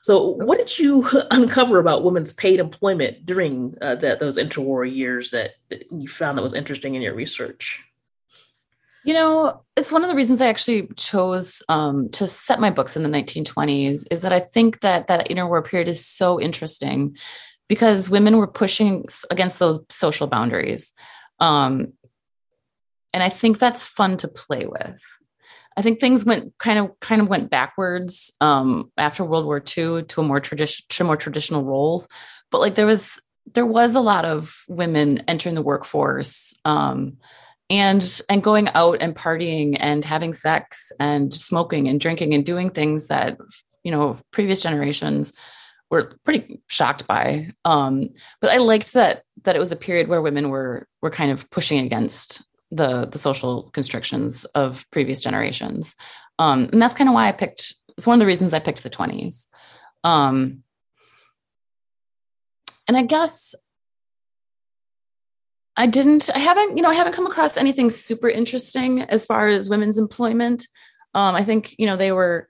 So, 0.00 0.28
what 0.28 0.58
did 0.58 0.78
you 0.78 1.06
uncover 1.30 1.78
about 1.78 2.04
women's 2.04 2.32
paid 2.32 2.60
employment 2.60 3.26
during 3.26 3.74
uh, 3.82 3.96
those 3.96 4.38
interwar 4.38 4.90
years 4.90 5.32
that, 5.32 5.56
that 5.70 5.90
you 5.90 6.08
found 6.08 6.38
that 6.38 6.42
was 6.42 6.54
interesting 6.54 6.94
in 6.94 7.02
your 7.02 7.14
research? 7.14 7.82
You 9.08 9.14
know, 9.14 9.62
it's 9.74 9.90
one 9.90 10.02
of 10.02 10.10
the 10.10 10.14
reasons 10.14 10.42
I 10.42 10.48
actually 10.48 10.90
chose 10.96 11.62
um, 11.70 12.10
to 12.10 12.26
set 12.26 12.60
my 12.60 12.68
books 12.68 12.94
in 12.94 13.02
the 13.02 13.08
1920s 13.08 14.04
is 14.10 14.20
that 14.20 14.34
I 14.34 14.40
think 14.40 14.80
that 14.80 15.06
that 15.06 15.30
interwar 15.30 15.64
period 15.64 15.88
is 15.88 16.04
so 16.04 16.38
interesting 16.38 17.16
because 17.68 18.10
women 18.10 18.36
were 18.36 18.46
pushing 18.46 19.06
against 19.30 19.58
those 19.58 19.80
social 19.88 20.26
boundaries. 20.26 20.92
Um, 21.40 21.94
and 23.14 23.22
I 23.22 23.30
think 23.30 23.58
that's 23.58 23.82
fun 23.82 24.18
to 24.18 24.28
play 24.28 24.66
with. 24.66 25.00
I 25.74 25.80
think 25.80 26.00
things 26.00 26.26
went 26.26 26.52
kind 26.58 26.78
of 26.78 27.00
kind 27.00 27.22
of 27.22 27.28
went 27.28 27.48
backwards 27.48 28.36
um, 28.42 28.92
after 28.98 29.24
World 29.24 29.46
War 29.46 29.56
II 29.56 30.02
to 30.02 30.20
a 30.20 30.22
more 30.22 30.40
tradition 30.40 30.84
to 30.90 31.04
more 31.04 31.16
traditional 31.16 31.64
roles, 31.64 32.08
but 32.50 32.60
like 32.60 32.74
there 32.74 32.84
was 32.84 33.22
there 33.54 33.64
was 33.64 33.94
a 33.94 34.00
lot 34.00 34.26
of 34.26 34.64
women 34.68 35.24
entering 35.26 35.54
the 35.54 35.62
workforce 35.62 36.52
um, 36.66 37.16
and 37.70 38.20
and 38.28 38.42
going 38.42 38.68
out 38.74 38.98
and 39.00 39.14
partying 39.14 39.76
and 39.78 40.04
having 40.04 40.32
sex 40.32 40.90
and 40.98 41.34
smoking 41.34 41.88
and 41.88 42.00
drinking 42.00 42.34
and 42.34 42.44
doing 42.44 42.70
things 42.70 43.08
that 43.08 43.38
you 43.84 43.90
know 43.90 44.16
previous 44.30 44.60
generations 44.60 45.32
were 45.90 46.12
pretty 46.24 46.60
shocked 46.66 47.06
by. 47.06 47.50
Um, 47.64 48.10
but 48.40 48.50
i 48.50 48.56
liked 48.58 48.92
that 48.94 49.22
that 49.44 49.56
it 49.56 49.60
was 49.60 49.72
a 49.72 49.76
period 49.76 50.08
where 50.08 50.22
women 50.22 50.48
were 50.48 50.86
were 51.02 51.10
kind 51.10 51.30
of 51.30 51.48
pushing 51.50 51.84
against 51.84 52.44
the 52.70 53.06
the 53.06 53.18
social 53.18 53.70
constrictions 53.70 54.44
of 54.46 54.84
previous 54.90 55.20
generations. 55.20 55.96
Um, 56.38 56.68
and 56.72 56.80
that's 56.80 56.94
kind 56.94 57.08
of 57.08 57.14
why 57.14 57.28
i 57.28 57.32
picked 57.32 57.74
it's 57.96 58.06
one 58.06 58.14
of 58.14 58.20
the 58.20 58.26
reasons 58.26 58.54
i 58.54 58.60
picked 58.60 58.82
the 58.82 58.90
20s 58.90 59.48
um, 60.04 60.62
and 62.86 62.96
i 62.96 63.02
guess 63.02 63.56
I 65.78 65.86
didn't, 65.86 66.28
I 66.34 66.40
haven't, 66.40 66.76
you 66.76 66.82
know, 66.82 66.90
I 66.90 66.94
haven't 66.94 67.12
come 67.12 67.26
across 67.26 67.56
anything 67.56 67.88
super 67.88 68.28
interesting 68.28 69.02
as 69.02 69.24
far 69.24 69.46
as 69.46 69.70
women's 69.70 69.96
employment. 69.96 70.66
Um, 71.14 71.36
I 71.36 71.44
think, 71.44 71.76
you 71.78 71.86
know, 71.86 71.94
they 71.94 72.10
were, 72.10 72.48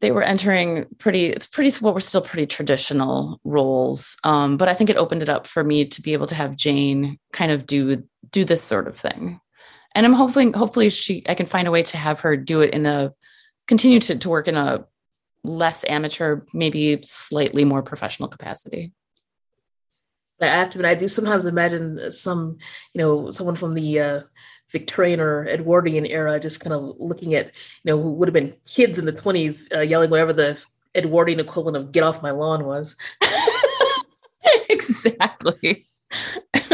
they 0.00 0.12
were 0.12 0.22
entering 0.22 0.86
pretty, 0.98 1.26
it's 1.26 1.48
pretty, 1.48 1.70
what 1.72 1.82
well, 1.82 1.94
were 1.94 2.00
still 2.00 2.20
pretty 2.20 2.46
traditional 2.46 3.40
roles. 3.42 4.16
Um, 4.22 4.56
but 4.56 4.68
I 4.68 4.74
think 4.74 4.90
it 4.90 4.96
opened 4.96 5.22
it 5.22 5.28
up 5.28 5.48
for 5.48 5.64
me 5.64 5.86
to 5.86 6.02
be 6.02 6.12
able 6.12 6.28
to 6.28 6.36
have 6.36 6.54
Jane 6.54 7.18
kind 7.32 7.50
of 7.50 7.66
do, 7.66 8.04
do 8.30 8.44
this 8.44 8.62
sort 8.62 8.86
of 8.86 8.96
thing. 8.96 9.40
And 9.92 10.06
I'm 10.06 10.12
hoping, 10.12 10.52
hopefully 10.52 10.90
she, 10.90 11.24
I 11.28 11.34
can 11.34 11.46
find 11.46 11.66
a 11.66 11.72
way 11.72 11.82
to 11.82 11.96
have 11.96 12.20
her 12.20 12.36
do 12.36 12.60
it 12.60 12.72
in 12.74 12.86
a, 12.86 13.12
continue 13.66 13.98
to, 13.98 14.18
to 14.18 14.28
work 14.28 14.46
in 14.46 14.56
a 14.56 14.84
less 15.42 15.84
amateur, 15.84 16.42
maybe 16.52 17.02
slightly 17.04 17.64
more 17.64 17.82
professional 17.82 18.28
capacity. 18.28 18.92
I 20.40 20.46
have 20.46 20.70
to 20.70 20.78
admit, 20.78 20.90
I 20.90 20.94
do 20.94 21.08
sometimes 21.08 21.46
imagine 21.46 22.10
some, 22.10 22.58
you 22.92 23.00
know, 23.02 23.30
someone 23.30 23.56
from 23.56 23.74
the 23.74 24.00
uh, 24.00 24.20
Victorian 24.70 25.20
or 25.20 25.46
Edwardian 25.46 26.06
era 26.06 26.40
just 26.40 26.60
kind 26.60 26.72
of 26.72 26.96
looking 26.98 27.34
at, 27.34 27.46
you 27.46 27.92
know, 27.92 28.02
who 28.02 28.12
would 28.12 28.28
have 28.28 28.34
been 28.34 28.54
kids 28.66 28.98
in 28.98 29.04
the 29.04 29.12
20s 29.12 29.74
uh, 29.74 29.80
yelling 29.80 30.10
whatever 30.10 30.32
the 30.32 30.62
Edwardian 30.94 31.40
equivalent 31.40 31.76
of 31.76 31.92
get 31.92 32.02
off 32.02 32.22
my 32.22 32.30
lawn 32.30 32.64
was. 32.64 32.96
exactly. 34.68 35.86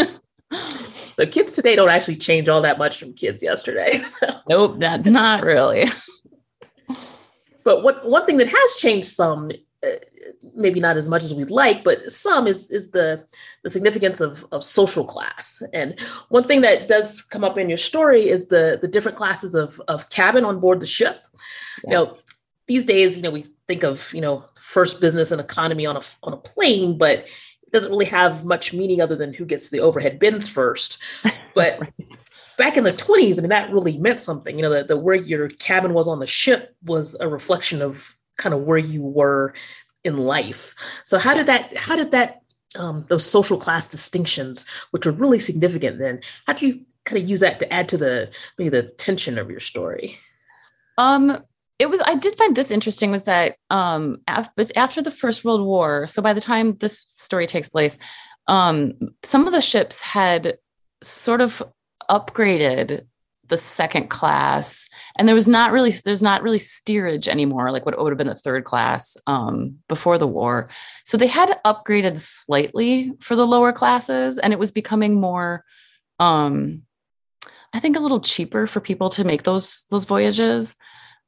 so 1.12 1.26
kids 1.26 1.52
today 1.52 1.76
don't 1.76 1.90
actually 1.90 2.16
change 2.16 2.48
all 2.48 2.62
that 2.62 2.78
much 2.78 2.98
from 2.98 3.12
kids 3.12 3.42
yesterday. 3.42 4.02
nope, 4.48 4.78
not, 4.78 5.04
not 5.04 5.44
really. 5.44 5.86
But 7.64 7.82
what 7.82 8.08
one 8.08 8.24
thing 8.24 8.38
that 8.38 8.48
has 8.48 8.76
changed 8.76 9.08
some 9.08 9.50
Uh, 9.82 9.92
maybe 10.54 10.78
not 10.78 10.98
as 10.98 11.08
much 11.08 11.24
as 11.24 11.32
we'd 11.32 11.50
like, 11.50 11.82
but 11.82 12.12
some 12.12 12.46
is 12.46 12.70
is 12.70 12.90
the 12.90 13.24
the 13.62 13.70
significance 13.70 14.20
of 14.20 14.44
of 14.52 14.62
social 14.62 15.04
class. 15.04 15.62
And 15.72 15.98
one 16.28 16.44
thing 16.44 16.60
that 16.60 16.86
does 16.86 17.22
come 17.22 17.44
up 17.44 17.56
in 17.56 17.70
your 17.70 17.78
story 17.78 18.28
is 18.28 18.48
the 18.48 18.78
the 18.82 18.88
different 18.88 19.16
classes 19.16 19.54
of 19.54 19.80
of 19.88 20.10
cabin 20.10 20.44
on 20.44 20.60
board 20.60 20.80
the 20.80 20.86
ship. 20.86 21.22
Yes. 21.32 21.84
You 21.84 21.90
know, 21.90 22.12
these 22.66 22.84
days, 22.84 23.16
you 23.16 23.22
know, 23.22 23.30
we 23.30 23.46
think 23.68 23.82
of 23.82 24.12
you 24.12 24.20
know 24.20 24.44
first 24.60 25.00
business 25.00 25.32
and 25.32 25.40
economy 25.40 25.86
on 25.86 25.96
a 25.96 26.02
on 26.24 26.34
a 26.34 26.36
plane, 26.36 26.98
but 26.98 27.20
it 27.20 27.72
doesn't 27.72 27.90
really 27.90 28.04
have 28.04 28.44
much 28.44 28.74
meaning 28.74 29.00
other 29.00 29.16
than 29.16 29.32
who 29.32 29.46
gets 29.46 29.70
the 29.70 29.80
overhead 29.80 30.18
bins 30.18 30.48
first. 30.48 30.98
But 31.52 31.80
right. 31.80 31.92
back 32.56 32.76
in 32.76 32.84
the 32.84 32.92
20s, 32.92 33.36
I 33.36 33.40
mean, 33.40 33.48
that 33.48 33.72
really 33.72 33.98
meant 33.98 34.20
something. 34.20 34.56
You 34.56 34.62
know, 34.62 34.70
the, 34.70 34.84
the 34.84 34.96
where 34.96 35.16
your 35.16 35.48
cabin 35.48 35.94
was 35.94 36.06
on 36.06 36.20
the 36.20 36.28
ship 36.28 36.76
was 36.84 37.16
a 37.18 37.26
reflection 37.26 37.82
of 37.82 38.19
kind 38.40 38.54
of 38.54 38.62
where 38.62 38.78
you 38.78 39.02
were 39.02 39.54
in 40.02 40.16
life. 40.16 40.74
So 41.04 41.18
how 41.18 41.34
did 41.34 41.46
that 41.46 41.76
how 41.76 41.94
did 41.94 42.10
that 42.10 42.40
um, 42.76 43.04
those 43.08 43.24
social 43.24 43.58
class 43.58 43.86
distinctions, 43.86 44.64
which 44.92 45.06
are 45.06 45.12
really 45.12 45.40
significant 45.40 45.98
then, 45.98 46.20
how 46.46 46.54
do 46.54 46.66
you 46.66 46.80
kind 47.04 47.22
of 47.22 47.28
use 47.28 47.40
that 47.40 47.58
to 47.60 47.72
add 47.72 47.88
to 47.90 47.98
the 47.98 48.34
maybe 48.58 48.70
the 48.70 48.84
tension 48.84 49.38
of 49.38 49.50
your 49.50 49.60
story? 49.60 50.18
Um 50.98 51.44
it 51.78 51.88
was 51.88 52.02
i 52.04 52.14
did 52.14 52.36
find 52.36 52.54
this 52.54 52.70
interesting 52.70 53.10
was 53.10 53.24
that 53.24 53.54
um 53.70 54.20
after, 54.28 54.66
after 54.76 55.00
the 55.02 55.10
first 55.10 55.46
world 55.46 55.64
war 55.64 56.06
so 56.06 56.20
by 56.20 56.34
the 56.34 56.40
time 56.40 56.76
this 56.76 56.98
story 56.98 57.46
takes 57.46 57.70
place 57.70 57.96
um 58.48 58.92
some 59.24 59.46
of 59.46 59.54
the 59.54 59.62
ships 59.62 60.02
had 60.02 60.58
sort 61.02 61.40
of 61.40 61.62
upgraded 62.10 63.06
the 63.50 63.56
second 63.56 64.08
class. 64.08 64.88
And 65.16 65.28
there 65.28 65.34
was 65.34 65.46
not 65.48 65.72
really 65.72 65.90
there's 65.90 66.22
not 66.22 66.42
really 66.42 66.58
steerage 66.58 67.28
anymore 67.28 67.70
like 67.70 67.84
what 67.84 68.00
would 68.00 68.10
have 68.10 68.18
been 68.18 68.26
the 68.26 68.34
third 68.34 68.64
class 68.64 69.16
um, 69.26 69.78
before 69.88 70.16
the 70.16 70.26
war. 70.26 70.70
So 71.04 71.18
they 71.18 71.26
had 71.26 71.60
upgraded 71.64 72.18
slightly 72.18 73.12
for 73.20 73.36
the 73.36 73.46
lower 73.46 73.72
classes 73.72 74.38
and 74.38 74.52
it 74.52 74.58
was 74.58 74.70
becoming 74.70 75.20
more 75.20 75.64
um, 76.18 76.82
i 77.72 77.80
think 77.80 77.96
a 77.96 78.00
little 78.00 78.20
cheaper 78.20 78.66
for 78.66 78.80
people 78.80 79.10
to 79.10 79.24
make 79.24 79.42
those 79.42 79.84
those 79.90 80.04
voyages. 80.04 80.74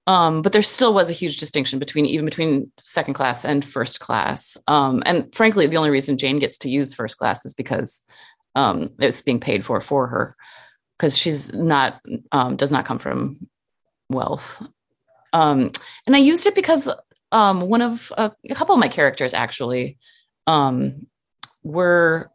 Um, 0.08 0.42
but 0.42 0.52
there 0.52 0.62
still 0.62 0.94
was 0.94 1.10
a 1.10 1.12
huge 1.12 1.38
distinction 1.38 1.78
between 1.78 2.06
even 2.06 2.24
between 2.24 2.72
second 2.76 3.14
class 3.14 3.44
and 3.44 3.64
first 3.64 4.00
class. 4.00 4.56
Um, 4.66 5.02
and 5.06 5.32
frankly 5.34 5.66
the 5.66 5.76
only 5.76 5.90
reason 5.90 6.18
jane 6.18 6.38
gets 6.38 6.58
to 6.58 6.70
use 6.70 6.94
first 6.94 7.18
class 7.18 7.44
is 7.44 7.54
because 7.54 8.04
um, 8.54 8.90
it's 8.98 9.22
being 9.22 9.40
paid 9.40 9.64
for 9.64 9.80
for 9.80 10.06
her 10.06 10.36
because 11.02 11.18
she's 11.18 11.52
not 11.52 12.00
um, 12.30 12.54
does 12.54 12.70
not 12.70 12.84
come 12.84 13.00
from 13.00 13.48
wealth. 14.08 14.62
Um, 15.32 15.72
and 16.06 16.14
I 16.14 16.20
used 16.20 16.46
it 16.46 16.54
because 16.54 16.88
um, 17.32 17.62
one 17.62 17.82
of 17.82 18.12
uh, 18.16 18.30
a 18.48 18.54
couple 18.54 18.76
of 18.76 18.78
my 18.78 18.86
characters 18.86 19.34
actually 19.34 19.98
um, 20.46 21.08
were 21.64 22.30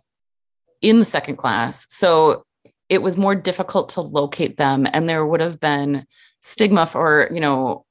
in 0.81 0.99
the 0.99 1.05
second 1.05 1.37
class. 1.37 1.87
So 1.93 2.43
it 2.89 3.01
was 3.01 3.15
more 3.15 3.35
difficult 3.35 3.89
to 3.89 4.01
locate 4.01 4.57
them 4.57 4.85
and 4.91 5.07
there 5.07 5.25
would 5.25 5.39
have 5.39 5.61
been 5.61 6.05
stigma 6.41 6.87
for, 6.87 7.29
you 7.31 7.39
know, 7.39 7.85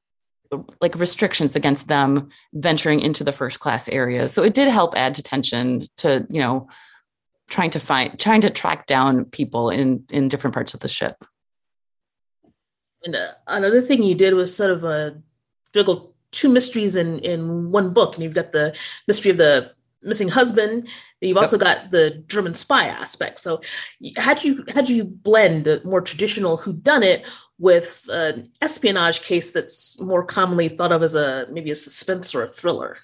like 0.82 0.94
restrictions 0.96 1.56
against 1.56 1.88
them 1.88 2.28
venturing 2.52 3.00
into 3.00 3.24
the 3.24 3.32
first 3.32 3.60
class 3.60 3.88
areas. 3.88 4.30
So 4.34 4.42
it 4.42 4.52
did 4.52 4.68
help 4.68 4.94
add 4.94 5.14
to 5.14 5.22
tension 5.22 5.88
to, 5.98 6.26
you 6.28 6.40
know, 6.40 6.68
trying 7.48 7.70
to 7.70 7.80
find 7.80 8.18
trying 8.18 8.40
to 8.42 8.50
track 8.50 8.86
down 8.86 9.24
people 9.24 9.70
in 9.70 10.04
in 10.10 10.28
different 10.28 10.54
parts 10.54 10.74
of 10.74 10.80
the 10.80 10.88
ship. 10.88 11.24
And 13.04 13.14
uh, 13.14 13.32
another 13.46 13.82
thing 13.82 14.02
you 14.02 14.14
did 14.14 14.34
was 14.34 14.54
sort 14.54 14.70
of 14.70 14.84
a 14.84 14.88
uh, 14.88 15.10
juggle 15.72 16.14
two 16.32 16.48
mysteries 16.48 16.96
in 16.96 17.18
in 17.20 17.70
one 17.70 17.92
book, 17.92 18.14
and 18.14 18.24
you've 18.24 18.34
got 18.34 18.52
the 18.52 18.76
mystery 19.06 19.30
of 19.30 19.38
the 19.38 19.72
missing 20.02 20.28
husband. 20.28 20.88
You've 21.20 21.36
also 21.36 21.58
got 21.58 21.90
the 21.90 22.22
German 22.28 22.54
spy 22.54 22.86
aspect. 22.86 23.38
So, 23.38 23.60
how 24.16 24.34
do 24.34 24.48
you 24.48 24.64
how 24.74 24.82
do 24.82 24.94
you 24.94 25.04
blend 25.04 25.64
the 25.64 25.80
more 25.84 26.00
traditional 26.00 26.58
whodunit 26.58 27.26
with 27.58 28.06
an 28.10 28.50
espionage 28.60 29.22
case 29.22 29.52
that's 29.52 30.00
more 30.00 30.24
commonly 30.24 30.68
thought 30.68 30.92
of 30.92 31.02
as 31.02 31.14
a 31.14 31.46
maybe 31.50 31.70
a 31.70 31.74
suspense 31.74 32.34
or 32.34 32.44
a 32.44 32.52
thriller? 32.52 32.98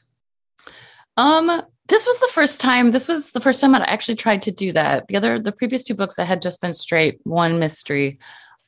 Um, 1.16 1.62
this 1.89 2.07
was 2.07 2.19
the 2.21 2.31
first 2.33 2.61
time. 2.61 2.91
This 2.91 3.09
was 3.09 3.33
the 3.33 3.41
first 3.41 3.61
time 3.61 3.75
I 3.75 3.85
actually 3.85 4.17
tried 4.17 4.43
to 4.43 4.53
do 4.53 4.73
that. 4.73 5.09
The 5.09 5.17
other, 5.17 5.39
the 5.39 5.53
previous 5.53 5.85
two 5.85 5.95
books, 5.95 6.19
I 6.19 6.25
had 6.25 6.43
just 6.43 6.61
been 6.61 6.73
straight 6.73 7.21
one 7.25 7.59
mystery, 7.59 8.19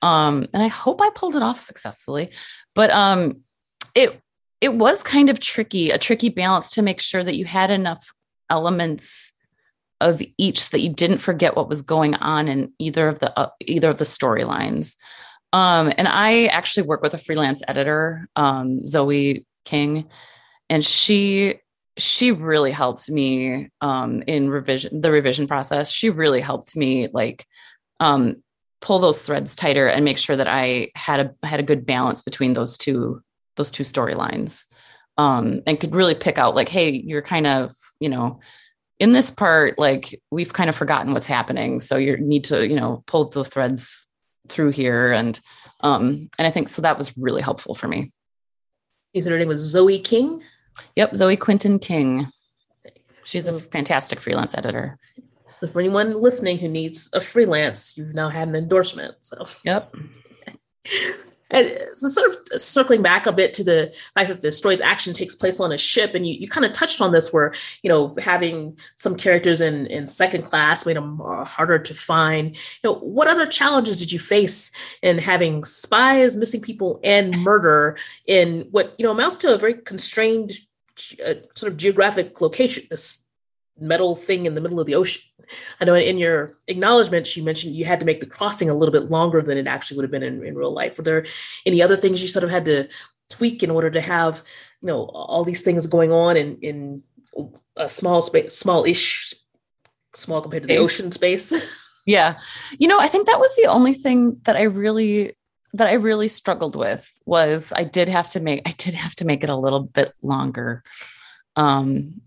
um, 0.02 0.46
and 0.52 0.62
I 0.62 0.68
hope 0.68 1.00
I 1.00 1.10
pulled 1.10 1.36
it 1.36 1.42
off 1.42 1.60
successfully. 1.60 2.32
But 2.74 2.90
um, 2.90 3.42
it 3.94 4.20
it 4.60 4.74
was 4.74 5.02
kind 5.02 5.30
of 5.30 5.40
tricky, 5.40 5.90
a 5.90 5.98
tricky 5.98 6.30
balance 6.30 6.70
to 6.72 6.82
make 6.82 7.00
sure 7.00 7.22
that 7.22 7.36
you 7.36 7.44
had 7.44 7.70
enough 7.70 8.12
elements 8.50 9.32
of 10.00 10.20
each 10.38 10.60
so 10.60 10.68
that 10.72 10.82
you 10.82 10.92
didn't 10.92 11.18
forget 11.18 11.56
what 11.56 11.68
was 11.68 11.82
going 11.82 12.14
on 12.14 12.48
in 12.48 12.72
either 12.78 13.08
of 13.08 13.20
the 13.20 13.38
uh, 13.38 13.50
either 13.60 13.90
of 13.90 13.98
the 13.98 14.04
storylines. 14.04 14.96
Um, 15.52 15.92
and 15.96 16.08
I 16.08 16.46
actually 16.46 16.88
work 16.88 17.00
with 17.00 17.14
a 17.14 17.18
freelance 17.18 17.62
editor, 17.68 18.28
um, 18.34 18.84
Zoe 18.84 19.46
King, 19.64 20.08
and 20.68 20.84
she 20.84 21.60
she 21.96 22.32
really 22.32 22.72
helped 22.72 23.08
me 23.08 23.70
um, 23.80 24.22
in 24.26 24.50
revision 24.50 25.00
the 25.00 25.10
revision 25.10 25.46
process. 25.46 25.90
She 25.90 26.10
really 26.10 26.40
helped 26.40 26.76
me 26.76 27.08
like 27.12 27.46
um, 28.00 28.42
pull 28.80 28.98
those 28.98 29.22
threads 29.22 29.54
tighter 29.54 29.86
and 29.86 30.04
make 30.04 30.18
sure 30.18 30.36
that 30.36 30.48
I 30.48 30.90
had 30.94 31.20
a 31.20 31.46
had 31.46 31.60
a 31.60 31.64
good 31.64 31.86
balance 31.86 32.22
between 32.22 32.52
those 32.52 32.76
two 32.76 33.22
those 33.56 33.70
two 33.70 33.84
storylines 33.84 34.64
um, 35.16 35.62
and 35.66 35.78
could 35.78 35.94
really 35.94 36.16
pick 36.16 36.38
out 36.38 36.56
like, 36.56 36.68
hey, 36.68 36.90
you're 36.90 37.22
kind 37.22 37.46
of 37.46 37.72
you 38.00 38.08
know 38.08 38.40
in 38.98 39.12
this 39.12 39.30
part 39.30 39.78
like 39.78 40.20
we've 40.30 40.52
kind 40.52 40.70
of 40.70 40.76
forgotten 40.76 41.12
what's 41.12 41.26
happening, 41.26 41.80
so 41.80 41.96
you 41.96 42.16
need 42.16 42.44
to 42.44 42.66
you 42.66 42.76
know 42.76 43.04
pull 43.06 43.28
the 43.28 43.44
threads 43.44 44.06
through 44.48 44.70
here 44.70 45.12
and 45.12 45.40
um, 45.80 46.28
and 46.38 46.46
I 46.46 46.50
think 46.50 46.68
so 46.68 46.82
that 46.82 46.98
was 46.98 47.16
really 47.16 47.42
helpful 47.42 47.74
for 47.74 47.86
me. 47.86 48.10
You 49.12 49.22
her 49.22 49.38
name 49.38 49.48
was 49.48 49.60
Zoe 49.60 50.00
King. 50.00 50.42
Yep, 50.96 51.16
Zoe 51.16 51.36
Quinton 51.36 51.78
King. 51.78 52.26
She's 53.24 53.48
a 53.48 53.58
fantastic 53.58 54.20
freelance 54.20 54.56
editor. 54.56 54.98
So 55.56 55.66
for 55.66 55.80
anyone 55.80 56.20
listening 56.20 56.58
who 56.58 56.68
needs 56.68 57.10
a 57.12 57.20
freelance, 57.20 57.96
you've 57.96 58.14
now 58.14 58.28
had 58.28 58.48
an 58.48 58.54
endorsement. 58.54 59.14
So 59.22 59.46
yep. 59.64 59.94
And 61.50 61.78
so 61.92 62.08
sort 62.08 62.30
of 62.30 62.60
circling 62.60 63.02
back 63.02 63.26
a 63.26 63.32
bit 63.32 63.54
to 63.54 63.64
the 63.64 63.94
fact 64.14 64.28
that 64.28 64.40
the 64.40 64.50
story's 64.50 64.80
action 64.80 65.12
takes 65.12 65.34
place 65.34 65.60
on 65.60 65.72
a 65.72 65.78
ship, 65.78 66.14
and 66.14 66.26
you, 66.26 66.34
you 66.34 66.48
kind 66.48 66.64
of 66.64 66.72
touched 66.72 67.00
on 67.00 67.12
this 67.12 67.32
where, 67.32 67.54
you 67.82 67.88
know, 67.88 68.14
having 68.18 68.76
some 68.96 69.14
characters 69.14 69.60
in, 69.60 69.86
in 69.86 70.06
second 70.06 70.42
class 70.42 70.86
made 70.86 70.96
them 70.96 71.20
uh, 71.20 71.44
harder 71.44 71.78
to 71.78 71.94
find. 71.94 72.56
You 72.56 72.90
know, 72.90 72.94
what 72.94 73.28
other 73.28 73.46
challenges 73.46 73.98
did 73.98 74.10
you 74.10 74.18
face 74.18 74.70
in 75.02 75.18
having 75.18 75.64
spies, 75.64 76.36
missing 76.36 76.60
people, 76.60 76.98
and 77.04 77.38
murder 77.42 77.98
in 78.26 78.66
what, 78.70 78.94
you 78.98 79.04
know, 79.04 79.12
amounts 79.12 79.36
to 79.38 79.54
a 79.54 79.58
very 79.58 79.74
constrained 79.74 80.52
uh, 81.26 81.34
sort 81.54 81.72
of 81.72 81.76
geographic 81.76 82.40
location, 82.40 82.84
this 82.88 83.23
metal 83.78 84.16
thing 84.16 84.46
in 84.46 84.54
the 84.54 84.60
middle 84.60 84.80
of 84.80 84.86
the 84.86 84.94
ocean? 84.94 85.22
I 85.80 85.84
know 85.84 85.94
in 85.94 86.18
your 86.18 86.52
acknowledgments, 86.68 87.36
you 87.36 87.42
mentioned 87.42 87.74
you 87.74 87.84
had 87.84 88.00
to 88.00 88.06
make 88.06 88.20
the 88.20 88.26
crossing 88.26 88.70
a 88.70 88.74
little 88.74 88.92
bit 88.92 89.10
longer 89.10 89.42
than 89.42 89.58
it 89.58 89.66
actually 89.66 89.96
would 89.96 90.04
have 90.04 90.10
been 90.10 90.22
in, 90.22 90.44
in 90.44 90.54
real 90.54 90.72
life. 90.72 90.96
Were 90.96 91.04
there 91.04 91.26
any 91.66 91.82
other 91.82 91.96
things 91.96 92.22
you 92.22 92.28
sort 92.28 92.44
of 92.44 92.50
had 92.50 92.64
to 92.66 92.88
tweak 93.30 93.62
in 93.62 93.70
order 93.70 93.90
to 93.90 94.00
have, 94.00 94.42
you 94.80 94.88
know, 94.88 95.04
all 95.04 95.44
these 95.44 95.62
things 95.62 95.86
going 95.86 96.12
on 96.12 96.36
in, 96.36 96.58
in 96.60 97.02
a 97.76 97.88
small 97.88 98.20
space, 98.20 98.56
small-ish, 98.56 99.34
small 100.14 100.40
compared 100.40 100.62
to 100.62 100.66
the 100.66 100.78
ocean 100.78 101.12
space? 101.12 101.54
Yeah. 102.06 102.38
You 102.78 102.88
know, 102.88 102.98
I 102.98 103.08
think 103.08 103.26
that 103.26 103.38
was 103.38 103.54
the 103.56 103.66
only 103.66 103.92
thing 103.92 104.38
that 104.44 104.56
I 104.56 104.62
really 104.64 105.36
that 105.72 105.88
I 105.88 105.94
really 105.94 106.28
struggled 106.28 106.76
with 106.76 107.10
was 107.26 107.72
I 107.74 107.82
did 107.82 108.08
have 108.08 108.30
to 108.30 108.40
make 108.40 108.62
I 108.66 108.72
did 108.72 108.94
have 108.94 109.14
to 109.16 109.24
make 109.24 109.42
it 109.42 109.50
a 109.50 109.56
little 109.56 109.80
bit 109.80 110.12
longer. 110.22 110.82
Um 111.56 112.20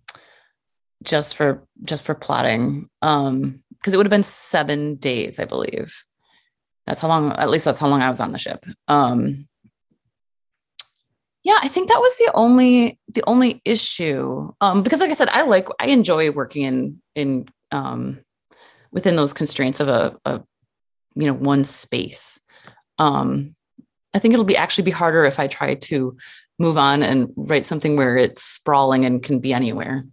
just 1.03 1.35
for 1.35 1.63
just 1.83 2.05
for 2.05 2.15
plotting. 2.15 2.89
Um 3.01 3.63
because 3.71 3.93
it 3.93 3.97
would 3.97 4.05
have 4.05 4.11
been 4.11 4.23
seven 4.23 4.95
days 4.95 5.39
i 5.39 5.45
believe. 5.45 6.03
That's 6.85 6.99
how 6.99 7.07
long 7.09 7.31
at 7.33 7.49
least 7.49 7.65
that's 7.65 7.79
how 7.79 7.87
long 7.87 8.01
i 8.01 8.09
was 8.09 8.19
on 8.19 8.31
the 8.31 8.39
ship. 8.39 8.65
Um 8.87 9.47
yeah 11.43 11.59
i 11.61 11.67
think 11.67 11.89
that 11.89 12.01
was 12.01 12.15
the 12.17 12.31
only 12.33 12.99
the 13.09 13.23
only 13.27 13.61
issue. 13.65 14.51
Um 14.61 14.83
because 14.83 14.99
like 14.99 15.09
i 15.09 15.13
said 15.13 15.29
i 15.29 15.43
like 15.43 15.67
i 15.79 15.87
enjoy 15.87 16.31
working 16.31 16.63
in 16.63 17.01
in 17.15 17.47
um 17.71 18.19
within 18.91 19.15
those 19.15 19.33
constraints 19.33 19.79
of 19.79 19.89
a, 19.89 20.15
a 20.25 20.41
you 21.15 21.25
know 21.27 21.33
one 21.33 21.65
space. 21.65 22.39
Um 22.97 23.55
i 24.13 24.19
think 24.19 24.33
it'll 24.33 24.45
be 24.45 24.57
actually 24.57 24.85
be 24.85 24.91
harder 24.91 25.25
if 25.25 25.39
i 25.39 25.47
try 25.47 25.75
to 25.75 26.17
move 26.59 26.77
on 26.77 27.03
and 27.03 27.31
write 27.35 27.65
something 27.65 27.95
where 27.95 28.17
it's 28.17 28.43
sprawling 28.43 29.05
and 29.05 29.21
can 29.21 29.39
be 29.39 29.53
anywhere 29.53 30.03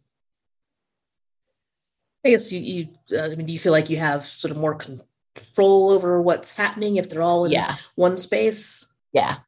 I 2.24 2.30
guess 2.30 2.50
you, 2.50 2.60
you 2.60 3.18
uh, 3.18 3.24
I 3.24 3.34
mean, 3.34 3.46
do 3.46 3.52
you 3.52 3.58
feel 3.58 3.72
like 3.72 3.90
you 3.90 3.98
have 3.98 4.24
sort 4.26 4.50
of 4.50 4.56
more 4.56 4.74
control 4.74 5.90
over 5.90 6.22
what's 6.22 6.56
happening 6.56 6.96
if 6.96 7.10
they're 7.10 7.22
all 7.22 7.44
in 7.44 7.52
yeah. 7.52 7.76
one 7.96 8.16
space? 8.16 8.88
Yeah. 9.12 9.38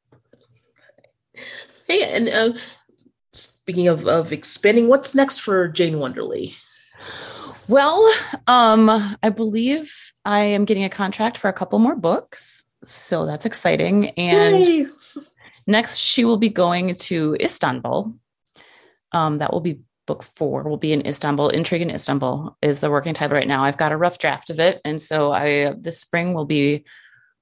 Hey, 1.87 2.03
and 2.03 2.29
uh, 2.29 2.59
speaking 3.33 3.89
of, 3.89 4.07
of 4.07 4.33
expanding, 4.33 4.89
what's 4.89 5.15
next 5.15 5.41
for 5.41 5.69
Jane 5.69 5.95
Wonderly? 5.95 6.55
Well, 7.69 8.13
um, 8.47 8.91
I 9.23 9.31
believe 9.31 9.93
I 10.25 10.41
am 10.41 10.65
getting 10.65 10.85
a 10.85 10.91
contract 10.91 11.39
for 11.39 11.49
a 11.49 11.53
couple 11.53 11.79
more 11.79 11.97
books. 11.97 12.65
So 12.85 13.27
that's 13.27 13.47
exciting. 13.47 14.11
And 14.11 14.65
Yay. 14.65 14.87
next, 15.67 15.99
she 15.99 16.25
will 16.25 16.37
be 16.37 16.49
going 16.49 16.95
to 16.95 17.37
Istanbul. 17.41 18.15
Um, 19.13 19.39
that 19.39 19.53
will 19.53 19.61
be 19.61 19.81
book 20.07 20.23
four 20.23 20.63
will 20.63 20.77
be 20.77 20.93
in 20.93 21.07
Istanbul. 21.07 21.49
Intrigue 21.49 21.83
in 21.83 21.91
Istanbul 21.91 22.57
is 22.63 22.81
the 22.81 22.91
working 22.91 23.15
title 23.15 23.37
right 23.37 23.49
now. 23.49 23.65
I've 23.65 23.77
got 23.77 23.93
a 23.93 23.97
rough 23.97 24.19
draft 24.19 24.51
of 24.51 24.59
it, 24.61 24.81
and 24.85 25.01
so 25.01 25.33
I 25.33 25.75
this 25.79 26.01
spring 26.01 26.35
will 26.35 26.47
be 26.47 26.85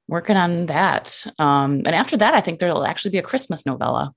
working 0.08 0.36
on 0.36 0.66
that. 0.66 1.26
Um, 1.38 1.82
and 1.84 1.94
after 1.94 2.16
that, 2.16 2.34
I 2.34 2.40
think 2.40 2.58
there 2.58 2.72
will 2.72 2.86
actually 2.86 3.12
be 3.12 3.18
a 3.18 3.22
Christmas 3.22 3.64
novella. 3.64 4.14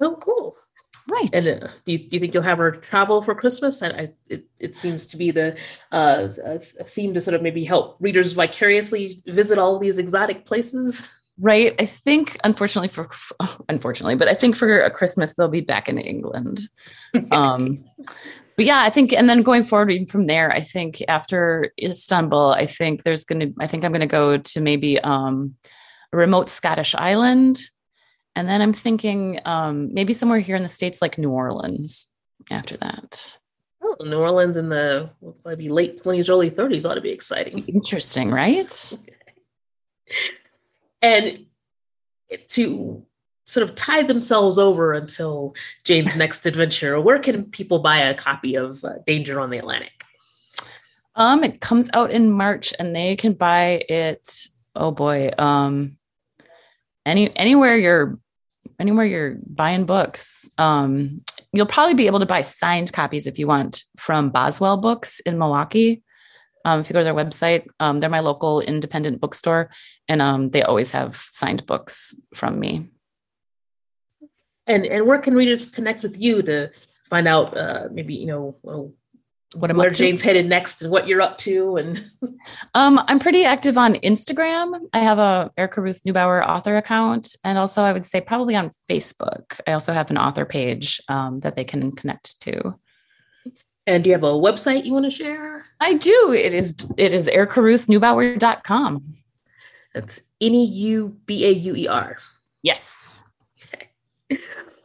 Oh, 0.00 0.16
cool! 0.20 0.56
Right. 1.10 1.28
And 1.34 1.64
uh, 1.64 1.68
do, 1.84 1.92
you, 1.92 1.98
do 1.98 2.16
you 2.16 2.20
think 2.20 2.34
you'll 2.34 2.42
have 2.42 2.58
her 2.58 2.70
travel 2.70 3.20
for 3.22 3.34
Christmas? 3.34 3.82
I, 3.82 3.88
I 3.88 4.12
it, 4.28 4.46
it 4.58 4.74
seems 4.74 5.06
to 5.08 5.16
be 5.16 5.30
the 5.30 5.56
uh, 5.92 6.28
a 6.80 6.84
theme 6.84 7.12
to 7.14 7.20
sort 7.20 7.34
of 7.34 7.42
maybe 7.42 7.64
help 7.64 7.96
readers 8.00 8.32
vicariously 8.32 9.22
visit 9.26 9.58
all 9.58 9.78
these 9.78 9.98
exotic 9.98 10.46
places 10.46 11.02
right? 11.38 11.74
I 11.80 11.86
think 11.86 12.38
unfortunately 12.44 12.88
for 12.88 13.10
unfortunately 13.68 14.14
but 14.14 14.28
i 14.28 14.34
think 14.34 14.56
for 14.56 14.78
a 14.78 14.90
christmas 14.90 15.34
they'll 15.34 15.48
be 15.48 15.60
back 15.60 15.88
in 15.88 15.98
england. 15.98 16.60
Um 17.30 17.84
but 18.56 18.64
yeah 18.64 18.82
i 18.82 18.90
think 18.90 19.12
and 19.12 19.28
then 19.28 19.42
going 19.42 19.64
forward 19.64 19.90
even 19.90 20.06
from 20.06 20.26
there 20.26 20.50
i 20.52 20.60
think 20.60 21.02
after 21.08 21.72
istanbul 21.80 22.52
i 22.52 22.66
think 22.66 23.02
there's 23.02 23.24
gonna 23.24 23.48
i 23.60 23.66
think 23.66 23.84
i'm 23.84 23.92
gonna 23.92 24.06
go 24.06 24.36
to 24.38 24.60
maybe 24.60 24.98
um 25.00 25.54
a 26.12 26.16
remote 26.16 26.50
scottish 26.50 26.94
island. 26.94 27.60
And 28.36 28.48
then 28.48 28.60
i'm 28.62 28.72
thinking 28.72 29.40
um 29.44 29.94
maybe 29.94 30.12
somewhere 30.12 30.40
here 30.40 30.56
in 30.56 30.62
the 30.62 30.68
states 30.68 31.00
like 31.02 31.18
new 31.18 31.30
orleans 31.30 32.08
after 32.50 32.76
that. 32.78 33.38
Oh, 33.82 33.96
New 34.04 34.18
Orleans 34.18 34.56
in 34.56 34.68
the 34.68 35.10
maybe 35.44 35.68
late 35.68 36.02
20s, 36.02 36.30
early 36.30 36.50
30s 36.50 36.88
ought 36.88 36.94
to 36.94 37.00
be 37.00 37.10
exciting. 37.10 37.64
Interesting, 37.66 38.30
right? 38.30 38.92
and 41.04 41.46
to 42.48 43.04
sort 43.44 43.62
of 43.62 43.74
tie 43.74 44.02
themselves 44.02 44.58
over 44.58 44.94
until 44.94 45.54
Jane's 45.84 46.16
next 46.16 46.46
adventure, 46.46 46.98
where 46.98 47.18
can 47.18 47.44
people 47.44 47.80
buy 47.80 47.98
a 47.98 48.14
copy 48.14 48.56
of 48.56 48.82
uh, 48.82 48.94
Danger 49.06 49.38
on 49.38 49.50
the 49.50 49.58
Atlantic? 49.58 49.92
Um, 51.14 51.44
it 51.44 51.60
comes 51.60 51.90
out 51.92 52.10
in 52.10 52.30
March, 52.30 52.72
and 52.78 52.96
they 52.96 53.16
can 53.16 53.34
buy 53.34 53.84
it. 53.88 54.48
Oh 54.74 54.90
boy, 54.90 55.30
um, 55.38 55.98
any 57.06 57.36
anywhere 57.36 57.76
your 57.76 58.18
anywhere 58.80 59.04
you're 59.04 59.36
buying 59.46 59.84
books. 59.84 60.50
Um, 60.58 61.22
you'll 61.52 61.66
probably 61.66 61.94
be 61.94 62.06
able 62.06 62.20
to 62.20 62.26
buy 62.26 62.42
signed 62.42 62.92
copies 62.92 63.26
if 63.26 63.38
you 63.38 63.46
want 63.46 63.84
from 63.96 64.30
Boswell 64.30 64.78
Books 64.78 65.20
in 65.20 65.38
Milwaukee. 65.38 66.02
Um, 66.64 66.80
if 66.80 66.88
you 66.88 66.94
go 66.94 67.00
to 67.00 67.04
their 67.04 67.14
website, 67.14 67.66
um, 67.80 68.00
they're 68.00 68.10
my 68.10 68.20
local 68.20 68.60
independent 68.60 69.20
bookstore, 69.20 69.70
and 70.08 70.22
um, 70.22 70.50
they 70.50 70.62
always 70.62 70.90
have 70.92 71.16
signed 71.30 71.66
books 71.66 72.14
from 72.34 72.58
me. 72.58 72.88
And 74.66 74.86
and 74.86 75.06
where 75.06 75.18
can 75.18 75.34
readers 75.34 75.70
connect 75.70 76.02
with 76.02 76.18
you 76.18 76.42
to 76.42 76.70
find 77.08 77.28
out 77.28 77.56
uh, 77.56 77.88
maybe 77.92 78.14
you 78.14 78.26
know 78.26 78.56
well, 78.62 78.92
what 79.54 79.70
am 79.70 79.76
where 79.76 79.90
Jane's 79.90 80.22
headed 80.22 80.46
next 80.46 80.82
and 80.82 80.90
what 80.90 81.06
you're 81.06 81.20
up 81.20 81.38
to 81.38 81.76
and 81.76 82.02
um 82.74 83.00
I'm 83.06 83.18
pretty 83.18 83.44
active 83.44 83.78
on 83.78 83.94
Instagram. 83.96 84.80
I 84.92 85.00
have 85.00 85.18
a 85.18 85.50
Erica 85.56 85.80
Ruth 85.80 86.00
Neubauer 86.06 86.46
author 86.46 86.76
account 86.76 87.36
and 87.44 87.58
also 87.58 87.82
I 87.82 87.92
would 87.92 88.04
say 88.04 88.20
probably 88.20 88.56
on 88.56 88.70
Facebook. 88.88 89.60
I 89.66 89.72
also 89.72 89.92
have 89.92 90.10
an 90.10 90.18
author 90.18 90.44
page 90.44 91.00
um, 91.08 91.40
that 91.40 91.56
they 91.56 91.64
can 91.64 91.92
connect 91.92 92.40
to. 92.42 92.78
And 93.86 94.02
do 94.02 94.10
you 94.10 94.14
have 94.14 94.24
a 94.24 94.32
website 94.32 94.86
you 94.86 94.94
want 94.94 95.04
to 95.04 95.10
share? 95.10 95.66
I 95.84 95.92
do. 95.92 96.32
It 96.32 96.54
is 96.54 96.74
it 96.96 97.12
is 97.12 97.28
ericaruthneubauer.com. 97.28 99.14
That's 99.92 100.18
N 100.40 100.54
E 100.54 100.64
U 100.64 101.14
B 101.26 101.44
A 101.44 101.50
U 101.50 101.76
E 101.76 101.86
R. 101.86 102.16
Yes. 102.62 103.22
Okay. 103.62 103.90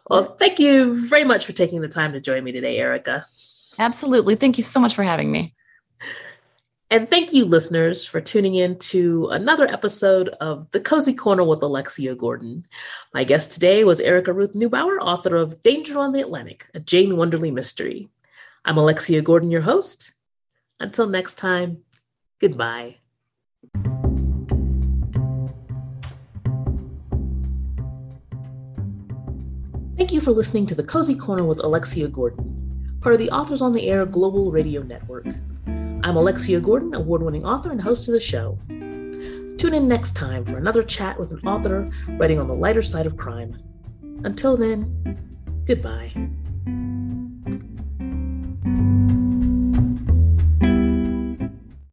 Well, 0.09 0.35
thank 0.35 0.59
you 0.59 1.07
very 1.07 1.23
much 1.23 1.45
for 1.45 1.53
taking 1.53 1.79
the 1.79 1.87
time 1.87 2.11
to 2.11 2.19
join 2.19 2.43
me 2.43 2.51
today, 2.51 2.77
Erica. 2.79 3.23
Absolutely. 3.79 4.35
Thank 4.35 4.57
you 4.57 4.63
so 4.63 4.81
much 4.81 4.93
for 4.93 5.03
having 5.03 5.31
me. 5.31 5.55
And 6.91 7.09
thank 7.09 7.31
you, 7.31 7.45
listeners, 7.45 8.05
for 8.05 8.19
tuning 8.19 8.55
in 8.55 8.77
to 8.79 9.27
another 9.27 9.71
episode 9.71 10.29
of 10.41 10.69
The 10.71 10.81
Cozy 10.81 11.13
Corner 11.13 11.45
with 11.45 11.61
Alexia 11.61 12.13
Gordon. 12.13 12.65
My 13.13 13.23
guest 13.23 13.53
today 13.53 13.85
was 13.85 14.01
Erica 14.01 14.33
Ruth 14.33 14.53
Neubauer, 14.53 14.97
author 14.99 15.37
of 15.37 15.63
Danger 15.63 15.97
on 15.97 16.11
the 16.11 16.19
Atlantic, 16.19 16.67
a 16.73 16.79
Jane 16.81 17.15
Wonderly 17.15 17.51
mystery. 17.51 18.09
I'm 18.65 18.77
Alexia 18.77 19.21
Gordon, 19.21 19.49
your 19.49 19.61
host. 19.61 20.13
Until 20.79 21.07
next 21.07 21.35
time, 21.35 21.79
goodbye. 22.39 22.97
Thank 29.97 30.13
you 30.13 30.21
for 30.21 30.31
listening 30.31 30.65
to 30.67 30.75
The 30.75 30.83
Cozy 30.83 31.15
Corner 31.15 31.43
with 31.43 31.61
Alexia 31.61 32.07
Gordon, 32.07 32.97
part 33.01 33.13
of 33.13 33.19
the 33.19 33.29
Authors 33.31 33.61
on 33.61 33.73
the 33.73 33.89
Air 33.89 34.05
Global 34.05 34.51
Radio 34.51 34.81
Network. 34.81 35.27
I'm 35.67 36.15
Alexia 36.15 36.61
Gordon, 36.61 36.93
award 36.93 37.21
winning 37.21 37.45
author 37.45 37.71
and 37.71 37.81
host 37.81 38.07
of 38.07 38.13
the 38.13 38.19
show. 38.19 38.57
Tune 39.57 39.73
in 39.73 39.89
next 39.89 40.15
time 40.15 40.45
for 40.45 40.57
another 40.57 40.81
chat 40.81 41.19
with 41.19 41.33
an 41.33 41.45
author 41.45 41.91
writing 42.11 42.39
on 42.39 42.47
the 42.47 42.55
lighter 42.55 42.81
side 42.81 43.05
of 43.05 43.17
crime. 43.17 43.61
Until 44.23 44.55
then, 44.55 45.19
goodbye. 45.65 46.13